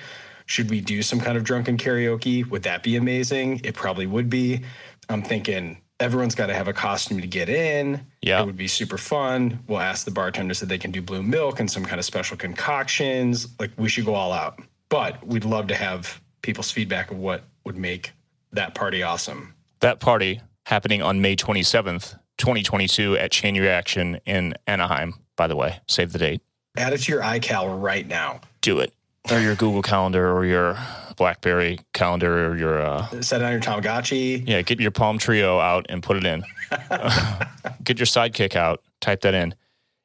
Should 0.47 0.69
we 0.69 0.81
do 0.81 1.01
some 1.01 1.19
kind 1.19 1.37
of 1.37 1.43
drunken 1.43 1.77
karaoke? 1.77 2.47
Would 2.49 2.63
that 2.63 2.83
be 2.83 2.95
amazing? 2.95 3.61
It 3.63 3.75
probably 3.75 4.05
would 4.05 4.29
be. 4.29 4.61
I'm 5.09 5.21
thinking 5.21 5.77
everyone's 5.99 6.35
got 6.35 6.47
to 6.47 6.53
have 6.53 6.67
a 6.67 6.73
costume 6.73 7.21
to 7.21 7.27
get 7.27 7.49
in. 7.49 8.05
Yeah. 8.21 8.41
It 8.41 8.45
would 8.45 8.57
be 8.57 8.67
super 8.67 8.97
fun. 8.97 9.59
We'll 9.67 9.79
ask 9.79 10.05
the 10.05 10.11
bartenders 10.11 10.59
that 10.59 10.67
they 10.67 10.77
can 10.77 10.91
do 10.91 11.01
blue 11.01 11.23
milk 11.23 11.59
and 11.59 11.69
some 11.69 11.85
kind 11.85 11.99
of 11.99 12.05
special 12.05 12.37
concoctions. 12.37 13.47
Like 13.59 13.71
we 13.77 13.89
should 13.89 14.05
go 14.05 14.15
all 14.15 14.31
out. 14.31 14.59
But 14.89 15.25
we'd 15.25 15.45
love 15.45 15.67
to 15.67 15.75
have 15.75 16.21
people's 16.41 16.71
feedback 16.71 17.11
of 17.11 17.17
what 17.17 17.43
would 17.63 17.77
make 17.77 18.11
that 18.51 18.75
party 18.75 19.03
awesome. 19.03 19.53
That 19.79 19.99
party 19.99 20.41
happening 20.65 21.01
on 21.01 21.21
May 21.21 21.35
27th, 21.35 22.17
2022 22.37 23.17
at 23.17 23.31
Chain 23.31 23.59
Reaction 23.59 24.19
in 24.25 24.53
Anaheim, 24.67 25.15
by 25.35 25.47
the 25.47 25.55
way. 25.55 25.79
Save 25.87 26.11
the 26.11 26.19
date. 26.19 26.41
Add 26.77 26.93
it 26.93 26.99
to 26.99 27.11
your 27.11 27.21
iCal 27.21 27.81
right 27.81 28.07
now. 28.07 28.41
Do 28.61 28.79
it. 28.79 28.93
Or 29.31 29.39
your 29.39 29.55
Google 29.55 29.81
Calendar 29.81 30.31
or 30.31 30.45
your 30.45 30.77
Blackberry 31.15 31.79
calendar 31.93 32.47
or 32.47 32.57
your 32.57 32.81
uh, 32.81 33.21
Set 33.21 33.41
it 33.41 33.45
on 33.45 33.51
your 33.51 33.61
Tamagotchi. 33.61 34.47
Yeah, 34.47 34.61
get 34.61 34.79
your 34.79 34.91
Palm 34.91 35.19
Treo 35.19 35.61
out 35.61 35.85
and 35.89 36.01
put 36.01 36.17
it 36.17 36.25
in. 36.25 36.43
get 37.83 37.99
your 37.99 38.05
Sidekick 38.05 38.55
out, 38.55 38.81
type 39.01 39.21
that 39.21 39.33
in. 39.33 39.55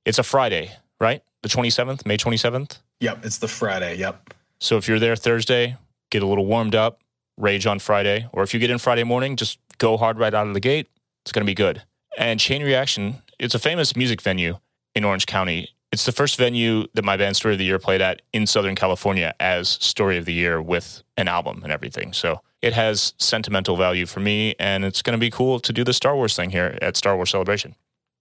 It's 0.05 0.19
a 0.19 0.23
Friday, 0.23 0.73
right? 1.01 1.23
The 1.43 1.49
27th, 1.49 2.07
May 2.07 2.17
27th. 2.17 2.79
Yep, 3.01 3.25
it's 3.25 3.39
the 3.39 3.49
Friday. 3.49 3.97
Yep. 3.97 4.35
So 4.61 4.77
if 4.77 4.89
you're 4.89 4.99
there 4.99 5.17
Thursday, 5.17 5.77
get 6.11 6.23
a 6.23 6.27
little 6.27 6.47
warmed 6.47 6.75
up, 6.75 7.01
rage 7.37 7.67
on 7.67 7.79
Friday. 7.79 8.29
Or 8.33 8.43
if 8.43 8.53
you 8.53 8.61
get 8.61 8.71
in 8.71 8.79
Friday 8.79 9.05
morning, 9.05 9.37
just 9.37 9.59
go 9.79 9.97
hard 9.97 10.19
right 10.19 10.35
out 10.35 10.47
of 10.47 10.55
the 10.55 10.61
gate. 10.61 10.89
It's 11.25 11.33
going 11.33 11.45
to 11.45 11.51
be 11.51 11.55
good. 11.55 11.83
And 12.19 12.39
Chain 12.39 12.63
Reaction, 12.63 13.23
it's 13.39 13.55
a 13.55 13.59
famous 13.59 13.97
music 13.97 14.21
venue 14.21 14.59
in 14.95 15.05
Orange 15.05 15.27
County. 15.27 15.71
It's 15.93 16.07
the 16.07 16.13
first 16.13 16.37
venue 16.37 16.87
that 16.95 17.05
my 17.05 17.17
band 17.17 17.37
Story 17.37 17.55
of 17.55 17.59
the 17.59 17.65
Year 17.65 17.81
played 17.81 18.01
at 18.01 18.23
in 18.33 18.47
Southern 18.47 18.77
California 18.77 19.35
as 19.41 19.69
Story 19.69 20.19
of 20.19 20.25
the 20.25 20.33
Year 20.33 20.63
with 20.63 21.03
an 21.17 21.27
album 21.27 21.63
and 21.65 21.73
everything. 21.73 22.13
So 22.13 22.43
it 22.63 22.75
has 22.75 23.15
sentimental 23.19 23.77
value 23.77 24.07
for 24.07 24.21
me, 24.21 24.55
and 24.61 24.85
it's 24.85 25.03
going 25.03 25.15
to 25.15 25.21
be 25.21 25.31
cool 25.31 25.59
to 25.59 25.73
do 25.73 25.83
the 25.83 25.93
Star 25.93 26.15
Wars 26.15 26.37
thing 26.37 26.51
here 26.51 26.79
at 26.81 26.97
Star 26.97 27.17
Wars 27.17 27.31
Celebration. 27.31 27.75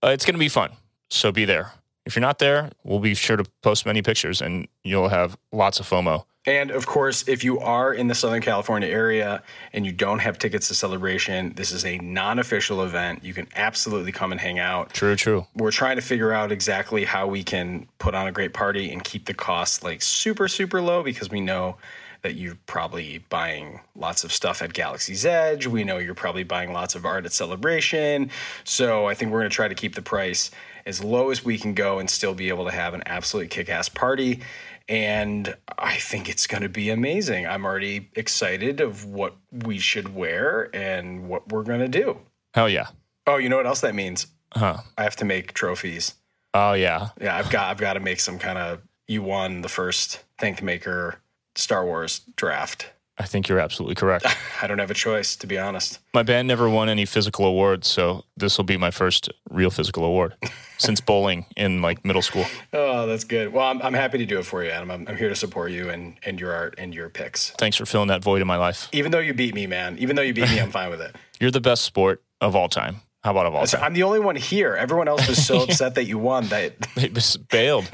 Uh, 0.04 0.08
it's 0.08 0.26
going 0.26 0.34
to 0.34 0.40
be 0.40 0.50
fun. 0.50 0.72
So 1.12 1.32
be 1.32 1.46
there. 1.46 1.72
If 2.06 2.16
you're 2.16 2.22
not 2.22 2.40
there, 2.40 2.72
we'll 2.84 3.00
be 3.00 3.14
sure 3.14 3.38
to 3.38 3.46
post 3.62 3.86
many 3.86 4.02
pictures 4.02 4.42
and 4.42 4.68
you'll 4.84 5.10
have 5.10 5.38
lots 5.52 5.80
of 5.80 5.88
FOMO. 5.88 6.26
And 6.50 6.72
of 6.72 6.88
course, 6.88 7.28
if 7.28 7.44
you 7.44 7.60
are 7.60 7.94
in 7.94 8.08
the 8.08 8.16
Southern 8.16 8.42
California 8.42 8.90
area 8.90 9.44
and 9.72 9.86
you 9.86 9.92
don't 9.92 10.18
have 10.18 10.40
tickets 10.40 10.68
to 10.70 10.74
Celebration, 10.74 11.54
this 11.54 11.72
is 11.72 11.86
a 11.86 12.00
non 12.00 12.40
official 12.40 12.82
event. 12.82 13.24
You 13.24 13.36
can 13.36 13.48
absolutely 13.56 14.12
come 14.12 14.32
and 14.32 14.42
hang 14.42 14.58
out. 14.58 14.92
True, 14.92 15.16
true. 15.16 15.46
We're 15.54 15.70
trying 15.70 15.98
to 15.98 16.02
figure 16.02 16.32
out 16.34 16.52
exactly 16.52 17.06
how 17.06 17.28
we 17.28 17.44
can 17.44 17.88
put 18.00 18.16
on 18.16 18.26
a 18.26 18.32
great 18.32 18.54
party 18.54 18.92
and 18.92 19.04
keep 19.04 19.26
the 19.26 19.34
costs 19.36 19.84
like 19.84 20.02
super, 20.02 20.48
super 20.48 20.82
low 20.82 21.04
because 21.04 21.30
we 21.30 21.40
know 21.40 21.78
that 22.24 22.34
you're 22.34 22.58
probably 22.66 23.20
buying 23.30 23.80
lots 23.96 24.24
of 24.24 24.34
stuff 24.34 24.64
at 24.64 24.74
Galaxy's 24.74 25.28
Edge. 25.28 25.68
We 25.68 25.84
know 25.84 26.00
you're 26.00 26.16
probably 26.16 26.44
buying 26.44 26.74
lots 26.74 26.96
of 26.96 27.06
art 27.06 27.26
at 27.26 27.32
Celebration. 27.32 28.32
So 28.64 29.06
I 29.06 29.14
think 29.14 29.32
we're 29.32 29.42
going 29.42 29.52
to 29.52 29.56
try 29.56 29.68
to 29.68 29.76
keep 29.76 29.94
the 29.94 30.02
price 30.02 30.50
as 30.86 31.04
low 31.04 31.30
as 31.30 31.46
we 31.46 31.58
can 31.58 31.76
go 31.76 32.00
and 32.00 32.10
still 32.10 32.34
be 32.34 32.50
able 32.50 32.66
to 32.66 32.72
have 32.72 32.96
an 32.96 33.04
absolutely 33.06 33.48
kick 33.48 33.70
ass 33.70 33.88
party. 33.88 34.42
And 34.90 35.56
I 35.78 35.98
think 35.98 36.28
it's 36.28 36.48
going 36.48 36.64
to 36.64 36.70
be 36.70 36.90
amazing. 36.90 37.46
I'm 37.46 37.64
already 37.64 38.10
excited 38.16 38.82
of 38.82 39.06
what 39.06 39.36
we 39.52 39.78
should 39.78 40.16
wear 40.16 40.70
and 40.74 41.30
what 41.30 41.52
we're 41.52 41.64
going 41.64 41.80
to 41.82 41.88
do. 41.88 42.20
Hell 42.56 42.68
yeah. 42.68 42.88
Oh, 43.28 43.38
you 43.38 43.48
know 43.48 43.58
what 43.58 43.68
else 43.68 43.82
that 43.82 43.94
means? 43.94 44.26
Huh. 44.52 44.78
I 44.98 45.04
have 45.04 45.16
to 45.18 45.26
make 45.26 45.54
trophies. 45.54 46.16
Oh 46.56 46.74
yeah. 46.74 47.10
Yeah, 47.22 47.38
I've 47.38 47.52
got 47.52 47.70
I've 47.70 47.78
got 47.78 47.94
to 47.94 48.00
make 48.00 48.20
some 48.20 48.40
kind 48.40 48.58
of 48.58 48.82
you 49.08 49.22
won 49.22 49.62
the 49.62 49.70
first 49.70 50.24
Thank 50.40 50.64
Maker 50.64 51.20
Star 51.56 51.86
Wars 51.86 52.22
draft. 52.36 52.92
I 53.20 53.26
think 53.26 53.50
you're 53.50 53.60
absolutely 53.60 53.96
correct. 53.96 54.26
I 54.62 54.68
don't 54.68 54.80
have 54.80 54.90
a 54.90 54.96
choice, 54.96 55.36
to 55.38 55.48
be 55.48 55.58
honest. 55.58 56.00
my 56.14 56.24
band 56.24 56.48
never 56.48 56.70
won 56.70 56.88
any 56.88 57.06
physical 57.06 57.46
awards, 57.46 57.88
so 57.88 58.24
this 58.38 58.58
will 58.58 58.64
be 58.66 58.78
my 58.78 58.92
first 58.92 59.30
real 59.50 59.70
physical 59.70 60.06
award 60.06 60.36
since 60.78 61.02
bowling 61.02 61.46
in 61.58 61.82
like 61.82 62.06
middle 62.06 62.22
school. 62.22 62.46
Oh, 62.72 63.06
that's 63.08 63.26
good. 63.26 63.52
Well, 63.52 63.68
I'm, 63.68 63.82
I'm 63.82 63.94
happy 63.94 64.18
to 64.20 64.26
do 64.26 64.40
it 64.40 64.46
for 64.46 64.64
you, 64.64 64.70
Adam. 64.72 64.90
I'm, 64.90 65.06
I'm 65.08 65.18
here 65.18 65.30
to 65.30 65.36
support 65.36 65.72
you 65.72 65.90
and, 65.90 66.16
and 66.24 66.40
your 66.40 66.54
art 66.54 66.76
and 66.78 66.96
your 66.96 67.10
picks. 67.10 67.50
Thanks 67.52 67.76
for 67.76 67.86
filling 67.86 68.08
that 68.08 68.24
void 68.24 68.42
in 68.42 68.48
my 68.48 68.58
life. 68.58 68.88
Even 68.94 69.12
though 69.12 69.20
you 69.20 69.34
beat 69.34 69.54
me, 69.54 69.68
man. 69.68 69.98
Even 70.00 70.16
though 70.16 70.22
you 70.22 70.34
beat 70.34 70.50
me, 70.50 70.60
I'm 70.60 70.72
fine 70.72 70.90
with 70.90 71.02
it. 71.02 71.16
You're 71.42 71.52
the 71.52 71.62
best 71.62 71.84
sport 71.84 72.24
of 72.42 72.56
all 72.56 72.70
time. 72.70 73.02
How 73.24 73.32
about 73.32 73.48
of 73.48 73.54
all 73.56 73.66
time? 73.66 73.84
I'm 73.84 73.94
the 73.94 74.04
only 74.04 74.22
one 74.22 74.38
here. 74.38 74.76
Everyone 74.76 75.10
else 75.10 75.28
was 75.28 75.46
so 75.46 75.64
upset 75.64 75.96
that 75.96 76.06
you 76.06 76.18
won 76.18 76.48
that 76.48 76.80
They 76.96 77.10
just 77.10 77.50
bailed. 77.50 77.90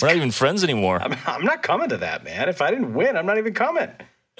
We're 0.00 0.08
not 0.08 0.16
even 0.16 0.30
friends 0.30 0.64
anymore. 0.64 1.02
I'm, 1.02 1.14
I'm 1.26 1.44
not 1.44 1.62
coming 1.62 1.90
to 1.90 1.98
that, 1.98 2.24
man. 2.24 2.48
If 2.48 2.62
I 2.62 2.70
didn't 2.70 2.94
win, 2.94 3.14
I'm 3.14 3.26
not 3.26 3.36
even 3.36 3.52
coming. 3.52 3.90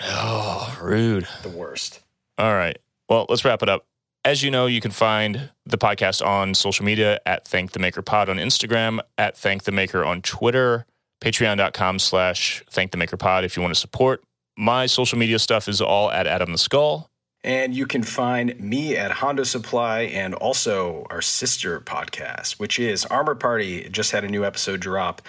Oh, 0.03 0.79
rude. 0.81 1.27
The 1.43 1.49
worst. 1.49 2.01
All 2.39 2.55
right. 2.55 2.79
Well, 3.09 3.27
let's 3.29 3.45
wrap 3.45 3.63
it 3.63 3.69
up. 3.69 3.87
As 4.25 4.43
you 4.43 4.51
know, 4.51 4.67
you 4.67 4.81
can 4.81 4.91
find 4.91 5.51
the 5.65 5.79
podcast 5.79 6.25
on 6.25 6.55
social 6.55 6.85
media 6.85 7.21
at 7.25 7.47
Thank 7.47 7.73
the 7.73 7.79
Maker 7.79 8.03
Pod 8.03 8.29
on 8.29 8.37
Instagram, 8.37 9.01
at 9.17 9.37
Thank 9.37 9.65
the 9.65 9.73
Maker 9.73 10.05
on 10.05 10.21
Twitter, 10.21 10.85
patreon.com 11.23 11.99
slash 11.99 12.63
Thank 12.71 12.91
the 12.93 12.99
Maker 12.99 13.17
Pod 13.17 13.45
if 13.45 13.57
you 13.57 13.63
want 13.63 13.75
to 13.75 13.81
support. 13.81 14.23
My 14.59 14.87
social 14.87 15.19
media 15.19 15.39
stuff 15.39 15.69
is 15.69 15.81
all 15.81 16.11
at 16.11 16.27
Adam 16.27 16.53
the 16.53 16.59
Skull. 16.59 17.09
And 17.43 17.75
you 17.75 17.87
can 17.87 18.03
find 18.03 18.61
me 18.61 18.99
at 18.99 19.11
Honda 19.11 19.47
Supply 19.47 20.03
and 20.03 20.35
also 20.35 21.07
our 21.09 21.23
sister 21.23 21.81
podcast, 21.81 22.61
which 22.61 22.79
is 22.79 23.07
Armor 23.07 23.35
Party. 23.35 23.79
It 23.79 23.93
just 23.93 24.11
had 24.13 24.25
a 24.25 24.29
new 24.29 24.45
episode 24.45 24.81
drop 24.81 25.23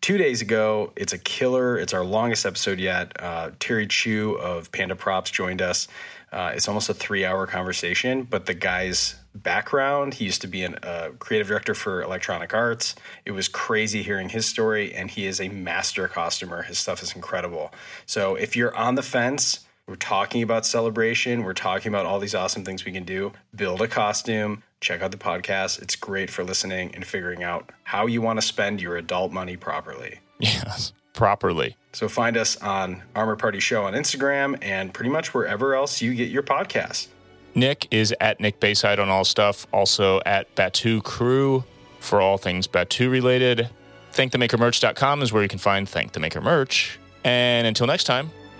two 0.00 0.18
days 0.18 0.42
ago. 0.42 0.92
It's 0.96 1.12
a 1.12 1.18
killer. 1.18 1.78
It's 1.78 1.94
our 1.94 2.04
longest 2.04 2.46
episode 2.46 2.78
yet. 2.78 3.12
Uh, 3.20 3.50
Terry 3.58 3.86
Chu 3.86 4.32
of 4.34 4.70
Panda 4.72 4.96
Props 4.96 5.30
joined 5.30 5.62
us. 5.62 5.88
Uh, 6.30 6.52
it's 6.54 6.68
almost 6.68 6.88
a 6.88 6.94
three 6.94 7.24
hour 7.24 7.46
conversation, 7.46 8.22
but 8.24 8.46
the 8.46 8.54
guy's 8.54 9.14
background, 9.34 10.14
he 10.14 10.24
used 10.24 10.42
to 10.42 10.46
be 10.46 10.64
a 10.64 10.70
uh, 10.70 11.10
creative 11.18 11.48
director 11.48 11.74
for 11.74 12.02
Electronic 12.02 12.52
Arts. 12.52 12.94
It 13.24 13.30
was 13.30 13.48
crazy 13.48 14.02
hearing 14.02 14.28
his 14.28 14.44
story, 14.46 14.94
and 14.94 15.10
he 15.10 15.26
is 15.26 15.40
a 15.40 15.48
master 15.48 16.08
costumer. 16.08 16.62
His 16.62 16.78
stuff 16.78 17.02
is 17.02 17.14
incredible. 17.14 17.72
So 18.06 18.34
if 18.34 18.56
you're 18.56 18.76
on 18.76 18.94
the 18.94 19.02
fence, 19.02 19.60
we're 19.88 19.96
talking 19.96 20.42
about 20.42 20.66
celebration. 20.66 21.44
We're 21.44 21.54
talking 21.54 21.88
about 21.88 22.04
all 22.04 22.20
these 22.20 22.34
awesome 22.34 22.62
things 22.62 22.84
we 22.84 22.92
can 22.92 23.04
do. 23.04 23.32
Build 23.56 23.80
a 23.80 23.88
costume. 23.88 24.62
Check 24.82 25.00
out 25.00 25.10
the 25.10 25.16
podcast. 25.16 25.80
It's 25.80 25.96
great 25.96 26.28
for 26.28 26.44
listening 26.44 26.94
and 26.94 27.06
figuring 27.06 27.42
out 27.42 27.72
how 27.84 28.06
you 28.06 28.20
want 28.20 28.38
to 28.38 28.46
spend 28.46 28.82
your 28.82 28.98
adult 28.98 29.32
money 29.32 29.56
properly. 29.56 30.20
Yes, 30.40 30.92
properly. 31.14 31.74
So 31.94 32.06
find 32.06 32.36
us 32.36 32.56
on 32.58 33.02
Armor 33.16 33.34
Party 33.34 33.60
Show 33.60 33.84
on 33.84 33.94
Instagram 33.94 34.58
and 34.62 34.92
pretty 34.92 35.10
much 35.10 35.32
wherever 35.32 35.74
else 35.74 36.02
you 36.02 36.14
get 36.14 36.28
your 36.28 36.42
podcasts. 36.42 37.08
Nick 37.54 37.88
is 37.90 38.14
at 38.20 38.40
Nick 38.40 38.60
Bayside 38.60 39.00
on 39.00 39.08
all 39.08 39.24
stuff, 39.24 39.66
also 39.72 40.20
at 40.26 40.54
Batuu 40.54 41.02
Crew 41.02 41.64
for 41.98 42.20
all 42.20 42.36
things 42.36 42.68
Batuu 42.68 43.10
related. 43.10 43.70
ThankTheMakerMerch.com 44.12 45.22
is 45.22 45.32
where 45.32 45.42
you 45.42 45.48
can 45.48 45.58
find 45.58 45.88
Thank 45.88 46.12
the 46.12 46.20
Maker 46.20 46.40
merch. 46.42 46.98
And 47.24 47.66
until 47.66 47.86
next 47.86 48.04
time, 48.04 48.30